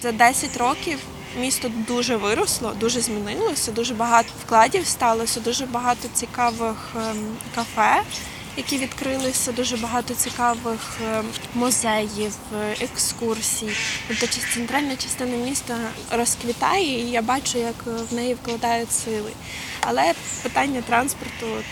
За 0.02 0.12
10 0.12 0.58
років 0.58 1.00
місто 1.40 1.72
дуже 1.88 2.16
виросло, 2.16 2.74
дуже 2.80 3.02
змінилося, 3.02 3.72
дуже 3.72 3.94
багато 3.94 4.30
вкладів 4.46 4.86
сталося, 4.86 5.40
дуже 5.40 5.66
багато 5.66 6.08
цікавих 6.14 6.78
ем, 6.96 7.18
кафе, 7.56 8.02
які 8.58 8.78
відкрилися, 8.78 9.52
дуже 9.52 9.78
багато 9.78 10.14
цікавих 10.14 10.98
ем, 11.04 11.26
музеїв, 11.56 12.36
е, 12.56 12.76
екскурсій. 12.82 13.70
Тобто 14.08 14.38
центральна 14.54 14.96
частина 14.96 15.38
міста 15.38 15.76
розквітає, 16.12 17.00
і 17.00 17.12
я 17.12 17.22
бачу, 17.22 17.58
як 17.58 17.76
е, 17.88 17.92
в 18.12 18.14
неї 18.14 18.34
вкладають 18.34 18.92
сили. 18.92 19.32
Але 19.82 20.14
питання 20.44 20.82
транспорту 20.82 21.46
от, 21.60 21.66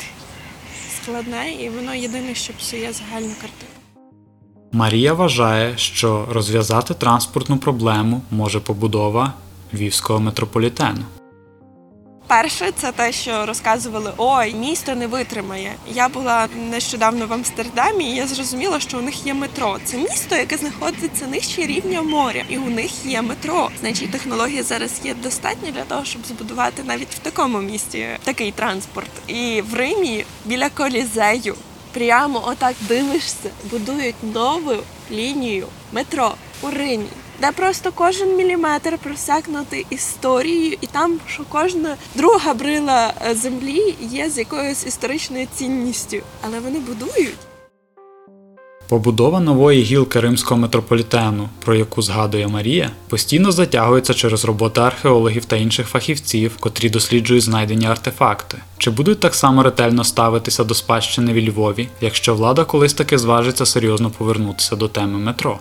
складне, 1.02 1.52
і 1.52 1.70
воно 1.70 1.94
єдине, 1.94 2.36
що 2.36 2.54
псує 2.54 2.94
загальну 2.94 3.34
картину. 3.42 3.72
Марія 4.72 5.14
вважає, 5.14 5.78
що 5.78 6.28
розв'язати 6.32 6.94
транспортну 6.94 7.58
проблему 7.58 8.22
може 8.32 8.60
побудова 8.60 9.34
львівського 9.74 10.20
метрополітену. 10.20 11.06
Перше, 12.32 12.72
це 12.76 12.92
те, 12.92 13.12
що 13.12 13.46
розказували, 13.46 14.14
ой, 14.18 14.54
місто 14.54 14.96
не 14.96 15.08
витримає. 15.08 15.76
Я 15.88 16.10
була 16.10 16.48
нещодавно 16.56 17.28
в 17.28 17.34
Амстердамі, 17.34 18.12
і 18.12 18.16
я 18.16 18.28
зрозуміла, 18.28 18.80
що 18.80 18.98
у 18.98 19.02
них 19.02 19.26
є 19.26 19.34
метро. 19.34 19.78
Це 19.86 19.98
місто, 19.98 20.36
яке 20.36 20.58
знаходиться 20.58 21.28
нижче 21.28 21.66
рівня 21.66 22.02
моря, 22.02 22.44
і 22.50 22.58
у 22.58 22.70
них 22.70 23.06
є 23.06 23.22
метро. 23.22 23.70
Значить, 23.80 24.12
технологія 24.12 24.64
зараз 24.64 25.02
є 25.04 25.14
достатня 25.14 25.72
для 25.72 25.84
того, 25.84 26.06
щоб 26.06 26.26
збудувати 26.26 26.84
навіть 26.84 27.16
в 27.16 27.18
такому 27.18 27.62
місті 27.62 28.08
такий 28.24 28.52
транспорт. 28.52 29.12
І 29.28 29.64
в 29.72 29.74
Римі 29.74 30.26
біля 30.46 30.70
колізею. 30.70 31.56
Прямо 31.94 32.44
отак 32.48 32.76
дивишся, 32.80 33.50
будують 33.72 34.34
нову 34.34 34.74
лінію 35.12 35.68
метро 35.92 36.32
у 36.62 36.70
Римі, 36.70 37.08
де 37.42 37.52
просто 37.52 37.92
кожен 37.96 38.38
міліметр 38.38 38.98
просякнутий 38.98 39.86
історією, 39.90 40.78
і 40.82 40.88
там, 40.88 41.20
що 41.28 41.44
кожна 41.50 41.96
друга 42.16 42.54
брила 42.54 43.14
е, 43.26 43.36
землі 43.36 43.96
є 44.02 44.30
з 44.30 44.38
якоюсь 44.38 44.86
історичною 44.86 45.48
цінністю. 45.56 46.18
Але 46.42 46.60
вони 46.60 46.80
будують. 46.80 47.38
Побудова 48.90 49.40
нової 49.40 49.84
гілки 49.84 50.20
римського 50.20 50.62
метрополітену, 50.62 51.50
про 51.60 51.76
яку 51.76 52.02
згадує 52.02 52.48
Марія, 52.48 52.92
постійно 53.08 53.52
затягується 53.52 54.14
через 54.14 54.46
роботи 54.46 54.82
археологів 54.82 55.46
та 55.46 55.56
інших 55.56 55.88
фахівців, 55.88 56.58
котрі 56.60 56.90
досліджують 56.90 57.44
знайдені 57.44 57.86
артефакти. 57.86 58.58
Чи 58.78 58.92
будуть 58.92 59.20
так 59.20 59.36
само 59.36 59.64
ретельно 59.64 60.04
ставитися 60.04 60.64
до 60.64 60.74
спадщини 60.74 61.34
в 61.34 61.50
Львові, 61.50 61.88
якщо 62.02 62.36
влада 62.36 62.66
колись 62.66 62.94
таки 62.94 63.18
зважиться 63.18 63.66
серйозно 63.66 64.10
повернутися 64.10 64.76
до 64.76 64.88
теми 64.88 65.20
метро? 65.20 65.60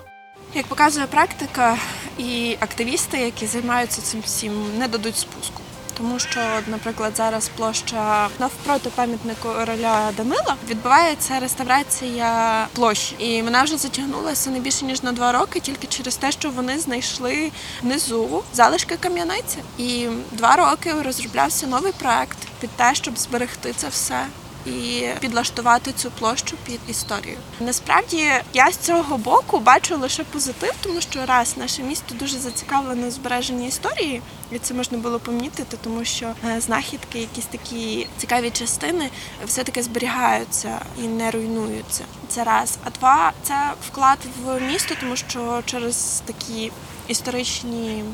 Як 0.55 0.67
показує 0.67 1.07
практика, 1.07 1.77
і 2.19 2.57
активісти, 2.61 3.19
які 3.19 3.47
займаються 3.47 4.03
цим 4.03 4.21
всім, 4.21 4.79
не 4.79 4.89
дадуть 4.89 5.17
спуску. 5.17 5.63
Тому 5.97 6.19
що, 6.19 6.41
наприклад, 6.67 7.13
зараз 7.17 7.49
площа 7.49 8.29
навпроти 8.39 8.91
пам'ятнику 8.95 9.49
короля 9.49 10.13
Данила 10.17 10.57
відбувається 10.69 11.41
реставрація 11.41 12.67
площі, 12.75 13.15
і 13.19 13.43
вона 13.43 13.63
вже 13.63 13.77
затягнулася 13.77 14.51
не 14.51 14.61
більше 14.61 14.85
ніж 14.85 15.03
на 15.03 15.13
два 15.13 15.33
роки, 15.33 15.61
тільки 15.61 15.87
через 15.87 16.17
те, 16.17 16.33
що 16.33 16.51
вони 16.51 16.79
знайшли 16.79 17.51
внизу 17.83 18.43
залишки 18.53 18.97
кам'яниці. 18.97 19.59
І 19.79 20.09
два 20.33 20.57
роки 20.57 20.93
розроблявся 21.03 21.67
новий 21.67 21.93
проект 21.93 22.39
під 22.61 22.71
те, 22.71 22.95
щоб 22.95 23.19
зберегти 23.19 23.73
це 23.77 23.89
все 23.89 24.27
і 24.67 25.07
підлаштувати 25.21 25.93
цю 25.93 26.11
площу 26.11 26.57
під 26.67 26.81
історію. 26.89 27.37
Насправді 27.61 28.31
я 28.53 28.73
з 28.73 28.77
цього 28.77 29.19
боку 29.19 29.61
бачу 29.61 29.99
лише 29.99 30.25
позитив, 30.25 30.75
тому 30.83 31.01
що 31.01 31.27
раз 31.27 31.57
наше 31.57 31.83
місто 31.83 32.15
дуже 32.15 32.39
зацікавлене 32.39 33.07
у 33.07 33.11
збереженні 33.11 33.69
історії, 33.69 34.23
і 34.53 34.59
це 34.59 34.75
можна 34.75 34.99
було 34.99 35.19
помітити, 35.19 35.77
тому 35.85 36.05
що 36.05 36.33
е, 36.45 36.61
знахідки, 36.61 37.19
якісь 37.19 37.45
такі 37.45 38.07
цікаві 38.17 38.51
частини, 38.51 39.11
все 39.47 39.65
таки 39.65 39.83
зберігаються 39.83 40.79
і 40.99 41.03
не 41.03 41.31
руйнуються. 41.31 42.05
Це 42.29 42.45
раз. 42.45 42.79
А 42.85 42.91
два 42.91 43.33
це 43.43 43.73
вклад 43.89 44.19
в 44.45 44.61
місто, 44.61 44.95
тому 45.01 45.17
що 45.17 45.63
через 45.67 46.23
такі 46.27 46.73
історичні 47.09 48.05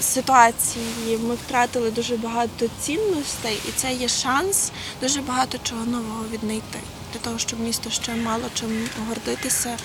ситуації 0.00 1.18
ми 1.28 1.34
втратили 1.34 1.90
дуже 1.90 2.16
багато 2.16 2.66
цінностей, 2.80 3.58
і 3.68 3.72
це 3.76 3.92
є 3.92 4.08
шанс 4.08 4.72
дуже 5.00 5.20
багато 5.20 5.58
чого 5.62 5.84
нового 5.84 6.24
віднайти. 6.32 6.78
Для 7.12 7.20
того, 7.20 7.38
щоб 7.38 7.60
місто 7.60 7.90
ще 7.90 8.14
мало 8.14 8.42
чим 8.54 8.88
гордитися 9.08 9.76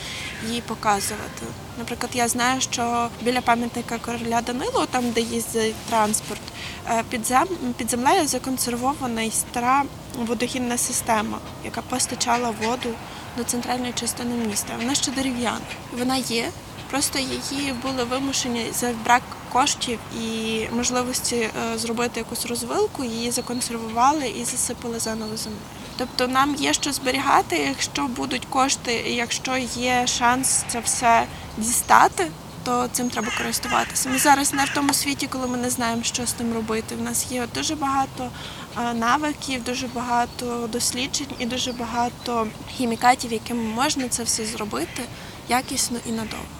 і 0.52 0.62
показувати. 0.62 1.46
Наприклад, 1.78 2.12
я 2.14 2.28
знаю, 2.28 2.62
що 2.62 3.10
біля 3.22 3.42
пам'ятника 3.42 3.98
короля 3.98 4.42
Данилу, 4.42 4.86
там 4.92 5.12
де 5.12 5.22
їздить 5.22 5.76
транспорт, 5.90 6.42
е, 6.90 7.04
під, 7.10 7.26
зем... 7.26 7.48
під 7.78 7.92
землею 7.92 8.28
законсервована 8.28 9.22
і 9.22 9.32
стара 9.32 9.84
водогінна 10.18 10.78
система, 10.78 11.38
яка 11.66 11.82
постачала 11.82 12.54
воду 12.62 12.90
до 13.38 13.44
центральної 13.44 13.94
частини 13.94 14.48
міста. 14.48 14.74
Вона 14.78 14.96
ще 14.96 15.12
дерев'яна. 15.12 15.60
Вона 15.98 16.16
є, 16.16 16.50
Просто 16.90 17.20
її 17.20 17.74
були 17.74 18.04
вимушені 18.04 18.66
за 18.74 18.94
брак 19.06 19.22
коштів 19.54 20.00
і 20.22 20.62
можливості 20.76 21.36
е, 21.36 21.78
зробити 21.78 22.20
якусь 22.20 22.46
розвилку, 22.46 23.04
її 23.04 23.32
законсервували 23.32 24.28
і 24.28 24.46
засипали 24.46 25.00
заново 25.00 25.38
землею. 25.38 25.62
Тобто 25.98 26.28
нам 26.28 26.56
є 26.56 26.74
що 26.74 26.94
зберігати, 26.94 27.58
якщо 27.58 28.08
будуть 28.08 28.46
кошти, 28.46 28.94
якщо 28.94 29.58
є 29.76 30.08
шанс 30.08 30.64
це 30.68 30.80
все 30.80 31.26
дістати, 31.58 32.32
то 32.64 32.88
цим 32.92 33.10
треба 33.10 33.28
користуватися. 33.38 34.10
Ми 34.10 34.18
зараз 34.18 34.54
не 34.54 34.66
в 34.66 34.70
тому 34.70 34.94
світі, 34.94 35.28
коли 35.28 35.48
ми 35.48 35.58
не 35.58 35.70
знаємо, 35.70 36.04
що 36.04 36.26
з 36.26 36.34
тим 36.34 36.54
робити. 36.54 36.96
У 37.00 37.04
нас 37.04 37.32
є 37.32 37.48
дуже 37.56 37.76
багато 37.76 38.30
е, 38.78 38.94
навиків, 38.94 39.64
дуже 39.64 39.88
багато 39.88 40.70
досліджень 40.72 41.28
і 41.40 41.46
дуже 41.46 41.72
багато 41.72 42.48
хімікатів, 42.78 43.34
якими 43.34 43.64
можна 43.64 44.10
це 44.10 44.24
все 44.24 44.46
зробити 44.46 45.04
якісно 45.50 45.98
і 46.06 46.12
надовго. 46.12 46.59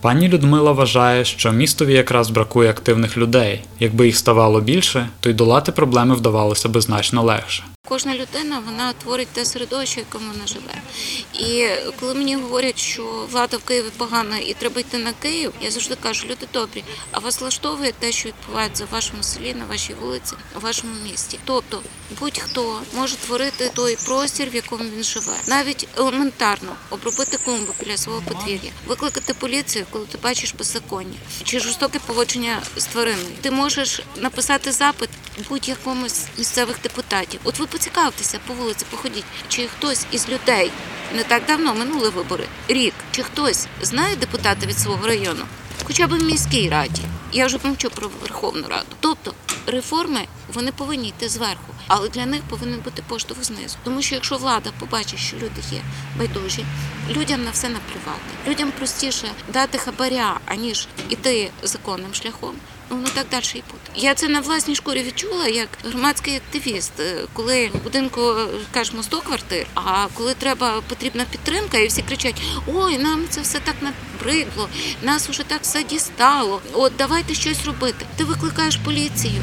Пані 0.00 0.28
Людмила 0.28 0.72
вважає, 0.72 1.24
що 1.24 1.52
містові 1.52 1.94
якраз 1.94 2.30
бракує 2.30 2.70
активних 2.70 3.16
людей. 3.16 3.60
Якби 3.80 4.06
їх 4.06 4.16
ставало 4.16 4.60
більше, 4.60 5.08
то 5.20 5.30
й 5.30 5.32
долати 5.32 5.72
проблеми 5.72 6.14
вдавалося 6.14 6.68
би 6.68 6.80
значно 6.80 7.22
легше. 7.22 7.64
Кожна 7.88 8.14
людина 8.14 8.62
вона 8.66 8.92
творить 8.92 9.28
те 9.28 9.44
середовище, 9.44 10.00
в 10.00 10.04
якому 10.04 10.32
вона 10.32 10.46
живе. 10.46 10.74
І 11.34 11.68
коли 12.00 12.14
мені 12.14 12.36
говорять, 12.36 12.78
що 12.78 13.26
влада 13.30 13.56
в 13.56 13.64
Києві 13.64 13.86
погана 13.96 14.38
і 14.38 14.54
треба 14.54 14.80
йти 14.80 14.98
на 14.98 15.12
Київ, 15.12 15.52
я 15.60 15.70
завжди 15.70 15.94
кажу, 15.94 16.26
люди 16.26 16.46
добрі, 16.52 16.84
а 17.10 17.18
вас 17.18 17.40
влаштовує 17.40 17.92
те, 17.92 18.12
що 18.12 18.28
відбувається 18.28 18.84
в 18.84 18.92
вашому 18.92 19.22
селі, 19.22 19.54
на 19.54 19.64
вашій 19.64 19.94
вулиці, 19.94 20.32
у 20.56 20.60
вашому 20.60 20.92
місті. 21.04 21.38
Тобто 21.44 21.82
будь-хто 22.20 22.82
може 22.94 23.16
творити 23.16 23.70
той 23.74 23.96
простір, 24.06 24.50
в 24.50 24.54
якому 24.54 24.84
він 24.84 25.04
живе, 25.04 25.36
навіть 25.46 25.88
елементарно 25.96 26.76
обробити 26.90 27.38
клумбу 27.44 27.72
біля 27.80 27.96
свого 27.96 28.22
подвір'я, 28.22 28.70
викликати 28.86 29.34
поліцію, 29.34 29.86
коли 29.90 30.06
ти 30.06 30.18
бачиш 30.22 30.54
беззаконня 30.54 31.14
чи 31.44 31.60
жорстоке 31.60 31.98
поводження 32.06 32.62
з 32.76 32.84
твариною. 32.84 33.34
Ти 33.40 33.50
можеш 33.50 34.00
написати 34.16 34.72
запит 34.72 35.10
будь-якому 35.48 36.08
з 36.08 36.24
місцевих 36.38 36.76
депутатів. 36.82 37.40
От 37.44 37.58
ви 37.58 37.66
поцікавтеся 37.70 38.38
по 38.46 38.54
вулиці, 38.54 38.86
походіть, 38.90 39.24
чи 39.48 39.68
хтось 39.68 40.06
із 40.10 40.28
людей 40.28 40.70
не 41.14 41.24
так 41.24 41.42
давно 41.46 41.74
минули 41.74 42.08
вибори, 42.08 42.46
рік, 42.68 42.94
чи 43.10 43.22
хтось 43.22 43.66
знає 43.82 44.16
депутата 44.16 44.66
від 44.66 44.78
свого 44.78 45.06
району, 45.06 45.44
хоча 45.84 46.06
б 46.06 46.18
в 46.18 46.22
міській 46.22 46.68
раді. 46.68 47.02
Я 47.32 47.46
вже 47.46 47.58
мовчу 47.62 47.90
про 47.90 48.10
Верховну 48.22 48.68
Раду. 48.68 48.96
Тобто 49.00 49.34
реформи 49.66 50.20
вони 50.54 50.72
повинні 50.72 51.08
йти 51.08 51.28
зверху, 51.28 51.74
але 51.86 52.08
для 52.08 52.26
них 52.26 52.42
повинен 52.42 52.80
бути 52.80 53.02
поштовх 53.08 53.44
знизу. 53.44 53.76
Тому 53.84 54.02
що 54.02 54.14
якщо 54.14 54.36
влада 54.36 54.70
побачить, 54.78 55.18
що 55.18 55.36
люди 55.36 55.62
є 55.72 55.82
байдужі, 56.18 56.64
людям 57.10 57.44
на 57.44 57.50
все 57.50 57.68
наплювати. 57.68 58.20
Людям 58.48 58.72
простіше 58.78 59.28
дати 59.52 59.78
хабаря, 59.78 60.40
аніж 60.46 60.88
іти 61.08 61.50
законним 61.62 62.14
шляхом. 62.14 62.54
Воно 62.90 63.08
так 63.14 63.26
далі 63.30 63.44
і 63.54 63.62
буде. 63.70 63.80
Я 63.94 64.14
це 64.14 64.28
на 64.28 64.40
власній 64.40 64.74
шкурі 64.74 65.02
відчула 65.02 65.46
як 65.48 65.68
громадський 65.84 66.36
активіст, 66.36 66.92
е, 67.00 67.16
коли 67.32 67.68
в 67.74 67.82
будинку 67.82 68.20
е, 68.20 68.46
кажемо 68.70 69.02
100 69.02 69.20
квартир, 69.20 69.66
а 69.74 70.06
коли 70.14 70.34
треба 70.34 70.80
потрібна 70.88 71.24
підтримка, 71.30 71.78
і 71.78 71.86
всі 71.86 72.02
кричать: 72.02 72.42
Ой, 72.66 72.98
нам 72.98 73.24
це 73.30 73.40
все 73.40 73.58
так 73.60 73.74
набридло, 73.82 74.68
нас 75.02 75.30
уже 75.30 75.42
так 75.42 75.62
все 75.62 75.84
дістало. 75.84 76.60
От 76.72 76.92
давайте 76.98 77.34
щось 77.34 77.64
робити. 77.64 78.06
Ти 78.16 78.24
викликаєш 78.24 78.76
поліцію. 78.76 79.42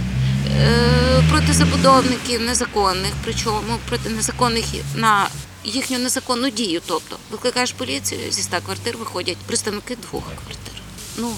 е, 0.61 1.23
Проти 1.31 1.53
забудовників 1.53 2.41
незаконних, 2.41 3.11
причому 3.23 3.77
проти 3.89 4.09
незаконних 4.09 4.65
на 4.95 5.29
їхню 5.63 5.99
незаконну 5.99 6.49
дію. 6.49 6.81
Тобто 6.85 7.17
викликаєш 7.31 7.71
поліцію 7.71 8.31
зі 8.31 8.41
100 8.41 8.57
квартир 8.65 8.97
виходять 8.97 9.37
представники 9.37 9.95
двох 9.95 10.23
квартир. 10.23 10.81
Ну 11.17 11.35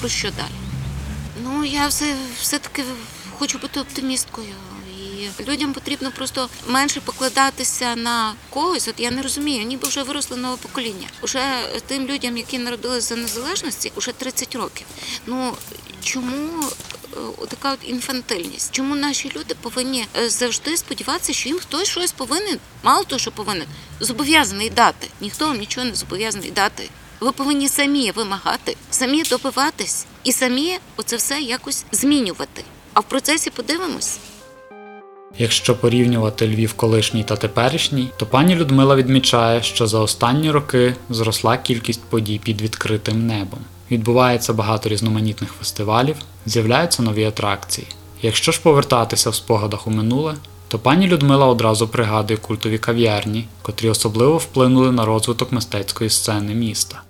про 0.00 0.08
що 0.08 0.30
далі? 0.30 0.67
Ну, 1.50 1.64
я 1.64 1.86
все, 1.88 2.14
все-таки 2.40 2.84
хочу 3.38 3.58
бути 3.58 3.80
оптимісткою. 3.80 4.54
Людям 5.48 5.72
потрібно 5.72 6.10
просто 6.10 6.48
менше 6.66 7.00
покладатися 7.00 7.96
на 7.96 8.34
когось. 8.50 8.88
От 8.88 8.94
я 9.00 9.10
не 9.10 9.22
розумію, 9.22 9.64
ніби 9.64 9.88
вже 9.88 10.02
виросло 10.02 10.36
нове 10.36 10.56
покоління. 10.56 11.08
Уже 11.22 11.42
тим 11.86 12.06
людям, 12.06 12.36
які 12.36 12.58
народилися 12.58 13.08
за 13.08 13.16
незалежності, 13.16 13.92
уже 13.96 14.12
30 14.12 14.54
років. 14.54 14.86
Ну 15.26 15.54
чому 16.02 16.64
е, 17.12 17.16
така 17.48 17.72
от 17.72 17.78
інфантильність? 17.82 18.72
Чому 18.72 18.94
наші 18.94 19.32
люди 19.36 19.54
повинні 19.54 20.06
е, 20.16 20.28
завжди 20.28 20.76
сподіватися, 20.76 21.32
що 21.32 21.48
їм 21.48 21.58
хтось 21.58 21.88
щось 21.88 22.12
повинен, 22.12 22.58
мало 22.82 23.04
того, 23.04 23.18
що 23.18 23.32
повинен, 23.32 23.66
зобов'язаний 24.00 24.70
дати. 24.70 25.08
Ніхто 25.20 25.46
вам 25.46 25.58
нічого 25.58 25.86
не 25.86 25.94
зобов'язаний 25.94 26.50
дати. 26.50 26.88
Ви 27.20 27.32
повинні 27.32 27.68
самі 27.68 28.10
вимагати, 28.10 28.76
самі 28.90 29.22
добиватись 29.22 30.06
і 30.24 30.32
самі 30.32 30.78
оце 30.96 31.16
все 31.16 31.40
якось 31.40 31.84
змінювати. 31.92 32.64
А 32.92 33.00
в 33.00 33.04
процесі 33.04 33.50
подивимось. 33.50 34.18
Якщо 35.38 35.76
порівнювати 35.76 36.46
Львів 36.46 36.72
колишній 36.72 37.24
та 37.24 37.36
теперішній, 37.36 38.08
то 38.16 38.26
пані 38.26 38.54
Людмила 38.54 38.96
відмічає, 38.96 39.62
що 39.62 39.86
за 39.86 39.98
останні 39.98 40.50
роки 40.50 40.94
зросла 41.10 41.56
кількість 41.56 42.04
подій 42.04 42.40
під 42.44 42.60
відкритим 42.60 43.26
небом. 43.26 43.60
Відбувається 43.90 44.52
багато 44.52 44.88
різноманітних 44.88 45.52
фестивалів, 45.52 46.16
з'являються 46.46 47.02
нові 47.02 47.24
атракції. 47.24 47.86
Якщо 48.22 48.52
ж 48.52 48.60
повертатися 48.62 49.30
в 49.30 49.34
спогадах 49.34 49.86
у 49.86 49.90
минуле, 49.90 50.34
то 50.68 50.78
пані 50.78 51.06
Людмила 51.06 51.46
одразу 51.46 51.88
пригадує 51.88 52.38
культові 52.38 52.78
кав'ярні, 52.78 53.48
котрі 53.62 53.88
особливо 53.88 54.36
вплинули 54.36 54.92
на 54.92 55.04
розвиток 55.04 55.52
мистецької 55.52 56.10
сцени 56.10 56.54
міста. 56.54 57.02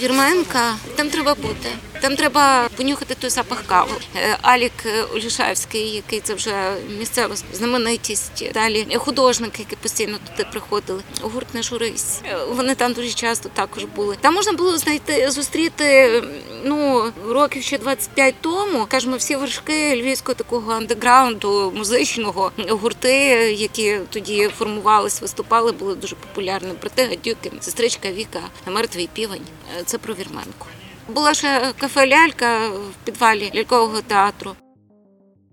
Вірменка, 0.00 0.76
там 0.96 1.10
треба 1.10 1.34
бути. 1.34 1.68
Там 2.00 2.16
треба 2.16 2.68
понюхати 2.76 3.14
той 3.14 3.30
запах 3.30 3.62
кави. 3.66 3.94
Е, 4.16 4.38
Алік 4.42 4.72
е, 4.86 5.02
Олішевський, 5.14 5.90
який 5.90 6.20
це 6.20 6.34
вже 6.34 6.74
місцева 6.98 7.36
знаменитість. 7.52 8.52
Далі 8.54 8.86
художники, 8.96 9.62
які 9.62 9.76
постійно 9.76 10.18
туди 10.30 10.48
приходили. 10.50 11.02
Гурт 11.20 11.54
не 11.54 11.62
журись. 11.62 12.20
Е, 12.24 12.36
Вони 12.48 12.74
там 12.74 12.92
дуже 12.92 13.12
часто 13.12 13.48
також 13.48 13.84
були. 13.84 14.16
Там 14.20 14.34
можна 14.34 14.52
було 14.52 14.78
знайти 14.78 15.30
зустріти 15.30 16.22
ну 16.64 17.04
років 17.28 17.62
ще 17.62 17.78
25 17.78 18.34
тому. 18.40 18.86
кажемо, 18.88 19.16
всі 19.16 19.36
вершки 19.36 19.96
львівського 20.02 20.34
такого 20.34 20.72
андеграунду, 20.72 21.72
музичного 21.76 22.52
гурти, 22.68 23.14
які 23.58 23.98
тоді 24.10 24.50
формувались, 24.58 25.20
виступали, 25.20 25.72
були 25.72 25.94
дуже 25.94 26.16
популярними. 26.16 26.74
Брати 26.80 27.02
Гадюки, 27.04 27.52
сестричка 27.60 28.10
Віка, 28.12 28.40
мертвий 28.66 29.08
півень. 29.12 29.42
Це 29.86 29.98
про 29.98 30.14
вірменку. 30.14 30.66
Була 31.08 31.34
ще 31.34 31.72
кафе 31.78 32.08
Лялька 32.08 32.68
в 32.68 33.04
підвалі 33.04 33.52
лялькового 33.54 34.00
театру. 34.02 34.54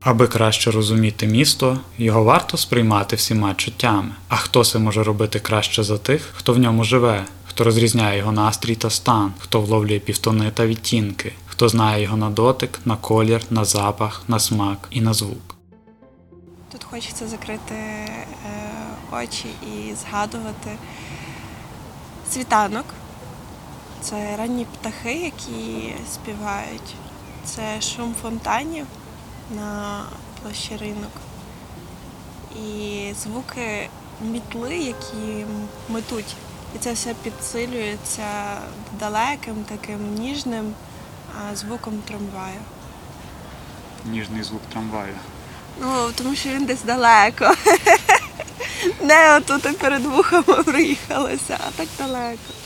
Аби 0.01 0.27
краще 0.27 0.71
розуміти 0.71 1.27
місто, 1.27 1.79
його 1.97 2.23
варто 2.23 2.57
сприймати 2.57 3.15
всіма 3.15 3.53
чуттями. 3.55 4.15
А 4.27 4.35
хто 4.35 4.63
це 4.65 4.79
може 4.79 5.03
робити 5.03 5.39
краще 5.39 5.83
за 5.83 5.97
тих, 5.97 6.29
хто 6.33 6.53
в 6.53 6.59
ньому 6.59 6.83
живе, 6.83 7.25
хто 7.47 7.63
розрізняє 7.63 8.17
його 8.17 8.31
настрій 8.31 8.75
та 8.75 8.89
стан, 8.89 9.33
хто 9.39 9.61
вловлює 9.61 9.99
півтони 9.99 10.51
та 10.51 10.65
відтінки, 10.65 11.33
хто 11.47 11.69
знає 11.69 12.03
його 12.03 12.17
на 12.17 12.29
дотик, 12.29 12.79
на 12.85 12.95
колір, 12.95 13.41
на 13.49 13.65
запах, 13.65 14.23
на 14.27 14.39
смак 14.39 14.87
і 14.91 15.01
на 15.01 15.13
звук. 15.13 15.55
Тут 16.71 16.83
хочеться 16.83 17.27
закрити 17.27 17.75
е, 17.75 18.09
очі 19.11 19.45
і 19.63 19.93
згадувати 19.95 20.77
світанок. 22.31 22.85
Це 24.01 24.35
ранні 24.37 24.65
птахи, 24.65 25.13
які 25.13 25.93
співають. 26.13 26.95
Це 27.45 27.81
шум 27.81 28.15
фонтанів 28.21 28.85
на 29.55 30.01
площі 30.41 30.77
ринок. 30.77 31.11
І 32.55 33.13
звуки 33.23 33.89
мітли, 34.21 34.77
які 34.77 35.45
метуть. 35.89 36.35
І 36.75 36.79
це 36.79 36.93
все 36.93 37.13
підсилюється 37.13 38.57
далеким, 38.99 39.55
таким 39.69 40.15
ніжним 40.15 40.73
звуком 41.55 42.01
трамваю. 42.07 42.59
Ніжний 44.05 44.43
звук 44.43 44.61
трамваю. 44.71 45.13
Ну, 45.81 46.11
тому 46.15 46.35
що 46.35 46.49
він 46.49 46.65
десь 46.65 46.83
далеко. 46.83 47.53
Не 49.01 49.37
отут 49.37 49.77
перед 49.77 50.05
вухами 50.05 50.63
проїхалося, 50.63 51.57
а 51.67 51.71
так 51.77 51.87
далеко. 51.97 52.58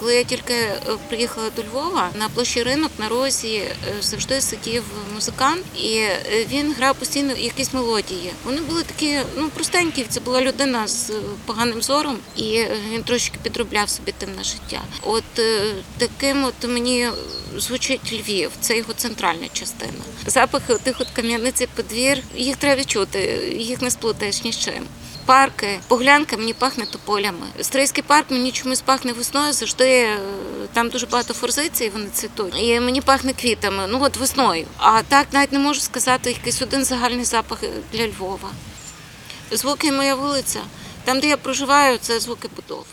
Коли 0.00 0.14
я 0.14 0.24
тільки 0.24 0.54
е, 0.54 0.80
приїхала 1.08 1.50
до 1.56 1.62
Львова, 1.62 2.10
на 2.18 2.28
площі 2.28 2.62
ринок 2.62 2.90
на 2.98 3.08
розі 3.08 3.54
е, 3.56 3.74
завжди 4.00 4.40
сидів 4.40 4.84
музикант, 5.14 5.64
і 5.76 5.96
е, 5.96 6.20
він 6.50 6.72
грав 6.72 6.94
постійно 6.96 7.32
якісь 7.32 7.74
мелодії. 7.74 8.32
Вони 8.44 8.60
були 8.60 8.82
такі 8.82 9.18
ну 9.36 9.48
простенькі. 9.48 10.06
Це 10.08 10.20
була 10.20 10.40
людина 10.40 10.88
з 10.88 11.12
поганим 11.46 11.82
зором, 11.82 12.18
і 12.36 12.64
він 12.92 13.02
трошки 13.02 13.38
підробляв 13.42 13.88
собі 13.88 14.14
тим 14.18 14.28
на 14.36 14.44
життя. 14.44 14.82
От 15.02 15.24
таким 15.98 16.44
от 16.44 16.68
мені 16.68 17.08
звучить 17.56 18.12
Львів, 18.12 18.50
це 18.60 18.76
його 18.76 18.92
центральна 18.92 19.48
частина. 19.52 20.04
Запахи 20.26 20.74
тих 20.74 21.00
от 21.00 21.08
кам'яниці 21.12 21.68
подвір, 21.74 22.22
їх 22.34 22.56
треба 22.56 22.80
відчути, 22.80 23.18
їх 23.58 23.82
не 23.82 23.90
сплутаєш 23.90 24.44
ні 24.44 24.52
з 24.52 24.58
чим. 24.58 24.86
Парки, 25.26 25.80
поглянка 25.88 26.36
мені 26.36 26.52
пахне 26.52 26.86
тополями. 26.86 27.46
Стрийський 27.60 28.04
парк 28.06 28.30
мені 28.30 28.52
чомусь 28.52 28.80
пахне 28.80 29.12
весною. 29.12 29.52
Завжди 29.52 29.88
е, 29.88 30.18
там 30.72 30.88
дуже 30.88 31.06
багато 31.06 31.34
форзицій, 31.34 31.88
вони 31.88 32.06
цвітуть. 32.12 32.54
І 32.58 32.80
мені 32.80 33.00
пахне 33.00 33.32
квітами. 33.32 33.86
Ну 33.88 33.98
от 34.02 34.16
весною. 34.16 34.66
А 34.78 35.02
так 35.02 35.26
навіть 35.32 35.52
не 35.52 35.58
можу 35.58 35.80
сказати 35.80 36.30
якийсь 36.30 36.62
один 36.62 36.84
загальний 36.84 37.24
запах 37.24 37.58
для 37.92 38.08
Львова. 38.08 38.48
Звуки 39.50 39.92
моя 39.92 40.14
вулиця. 40.14 40.60
Там, 41.04 41.20
де 41.20 41.28
я 41.28 41.36
проживаю, 41.36 41.98
це 41.98 42.20
звуки 42.20 42.48
будов. 42.56 42.86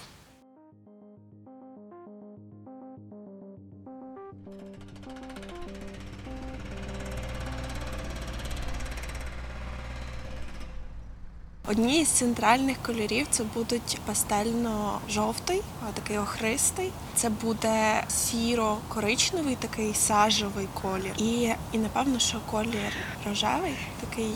Одні 11.68 12.05
з 12.05 12.07
центральних 12.07 12.78
кольорів 12.86 13.28
це 13.30 13.43
будуть 13.43 13.99
пастельно-жовтий, 14.07 15.61
такий 15.93 16.18
охристий. 16.18 16.91
Це 17.16 17.30
буде 17.30 18.03
сіро-коричневий, 18.09 19.55
такий 19.59 19.93
сажевий 19.93 20.68
колір. 20.82 21.11
І, 21.18 21.49
і 21.72 21.78
напевно, 21.78 22.20
що 22.20 22.38
колір 22.51 22.93
рожевий, 23.26 23.74
такий 24.01 24.32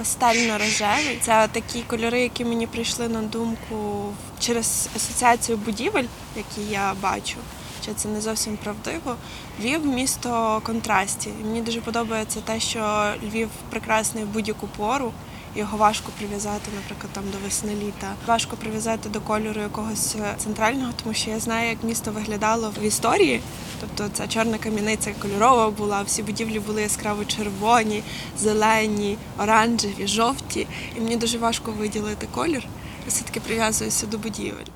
пастельно-рожевий. 0.00 1.18
Це 1.20 1.48
такі 1.52 1.82
кольори, 1.82 2.20
які 2.20 2.44
мені 2.44 2.66
прийшли 2.66 3.08
на 3.08 3.22
думку 3.22 4.12
через 4.40 4.88
асоціацію 4.96 5.58
будівель, 5.58 6.06
які 6.36 6.60
я 6.70 6.94
бачу. 7.02 7.36
Що 7.82 7.94
це 7.94 8.08
не 8.08 8.20
зовсім 8.20 8.56
правдиво. 8.56 9.16
Львів 9.60 9.86
місто 9.86 10.60
контрастів. 10.64 11.32
Мені 11.44 11.62
дуже 11.62 11.80
подобається 11.80 12.40
те, 12.40 12.60
що 12.60 13.12
Львів 13.22 13.48
прекрасний 13.70 14.24
в 14.24 14.28
будь-яку 14.28 14.66
пору. 14.66 15.12
Його 15.56 15.76
важко 15.76 16.12
прив'язати, 16.18 16.70
наприклад, 16.74 17.12
там 17.12 17.24
до 17.32 17.38
весни 17.38 17.74
літа. 17.74 18.14
Важко 18.26 18.56
прив'язати 18.56 19.08
до 19.08 19.20
кольору 19.20 19.60
якогось 19.60 20.16
центрального, 20.38 20.92
тому 21.02 21.14
що 21.14 21.30
я 21.30 21.40
знаю, 21.40 21.68
як 21.68 21.84
місто 21.84 22.10
виглядало 22.10 22.72
в 22.80 22.82
історії. 22.82 23.40
Тобто 23.80 24.08
ця 24.12 24.26
чорна 24.26 24.58
кам'яниця 24.58 25.14
кольорова 25.22 25.70
була, 25.70 26.02
всі 26.02 26.22
будівлі 26.22 26.58
були 26.58 26.82
яскраво 26.82 27.24
червоні, 27.24 28.02
зелені, 28.38 29.18
оранжеві, 29.38 30.06
жовті. 30.06 30.66
І 30.96 31.00
мені 31.00 31.16
дуже 31.16 31.38
важко 31.38 31.72
виділити 31.72 32.28
колір. 32.34 32.62
Я 33.04 33.08
все-таки 33.08 33.40
прив'язуюся 33.40 34.06
до 34.06 34.18
будівель. 34.18 34.66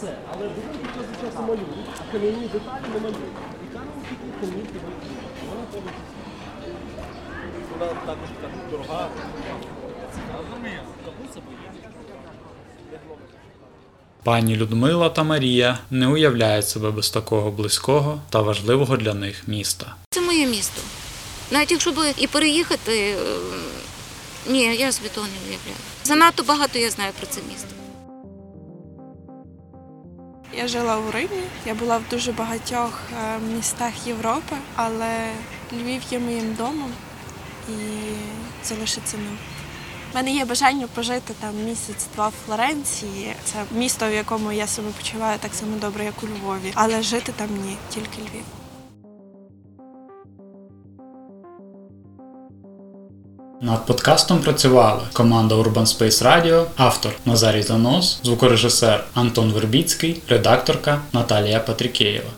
все, 0.00 0.14
але 0.32 0.48
будинки 0.48 0.84
час 0.94 1.04
від 1.10 1.20
часу 1.20 1.39
малюють, 1.50 1.88
а 2.08 2.12
кам'яні 2.12 2.48
деталі 2.52 2.84
не 2.94 3.00
малюють. 3.00 3.38
І 3.62 4.14
тільки 4.14 4.40
камінки 4.40 4.78
малюють. 4.84 5.20
Вона 5.48 5.64
повністю. 5.72 6.00
Вона 7.72 7.86
також 7.86 8.28
така 8.42 8.70
дорога. 8.70 9.08
Розумію. 10.38 10.80
Капуса 11.04 11.40
боїться. 11.46 11.88
Пані 14.24 14.56
Людмила 14.56 15.08
та 15.10 15.22
Марія 15.22 15.78
не 15.90 16.08
уявляють 16.08 16.68
себе 16.68 16.90
без 16.90 17.10
такого 17.10 17.50
близького 17.50 18.20
та 18.30 18.40
важливого 18.40 18.96
для 18.96 19.14
них 19.14 19.48
міста. 19.48 19.94
Це 20.10 20.20
моє 20.20 20.46
місто. 20.46 20.82
Навіть 21.50 21.70
якщо 21.70 21.92
би 21.92 22.14
і 22.18 22.26
переїхати, 22.26 22.92
е, 22.92 23.16
ні, 24.48 24.76
я 24.76 24.92
собі 24.92 25.08
того 25.08 25.26
не 25.26 25.50
уявляю. 25.50 25.76
Занадто 26.04 26.42
багато 26.42 26.78
я 26.78 26.90
знаю 26.90 27.12
про 27.18 27.26
це 27.26 27.40
місто. 27.52 27.79
Я 30.60 30.68
жила 30.68 30.96
у 30.96 31.10
Римі, 31.10 31.42
я 31.66 31.74
була 31.74 31.98
в 31.98 32.02
дуже 32.10 32.32
багатьох 32.32 33.00
е, 33.12 33.38
містах 33.56 34.06
Європи, 34.06 34.56
але 34.76 35.30
Львів 35.72 36.02
є 36.10 36.18
моїм 36.18 36.54
домом 36.54 36.92
і 37.68 37.72
залишиться 38.64 39.16
ним. 39.16 39.38
У 40.12 40.16
мене 40.16 40.30
є 40.30 40.44
бажання 40.44 40.86
пожити 40.86 41.34
там 41.40 41.54
місяць-два 41.64 42.28
в 42.28 42.32
Флоренції. 42.46 43.34
Це 43.44 43.64
місто, 43.72 44.08
в 44.08 44.12
якому 44.12 44.52
я 44.52 44.66
себе 44.66 44.88
почуваю 44.96 45.38
так 45.38 45.54
само 45.54 45.76
добре, 45.76 46.04
як 46.04 46.22
у 46.22 46.26
Львові. 46.26 46.72
Але 46.74 47.02
жити 47.02 47.32
там 47.36 47.48
ні, 47.64 47.76
тільки 47.94 48.20
Львів. 48.20 48.59
Над 53.62 53.86
подкастом 53.86 54.42
працювали 54.42 55.02
команда 55.12 55.54
Urban 55.54 55.84
Space 55.84 56.22
Radio, 56.22 56.66
автор 56.76 57.12
Назарій 57.26 57.62
Занос, 57.62 58.20
звукорежисер 58.24 59.04
Антон 59.14 59.52
Вербіцький, 59.52 60.22
редакторка 60.28 61.00
Наталія 61.12 61.60
Патрікеєва. 61.60 62.30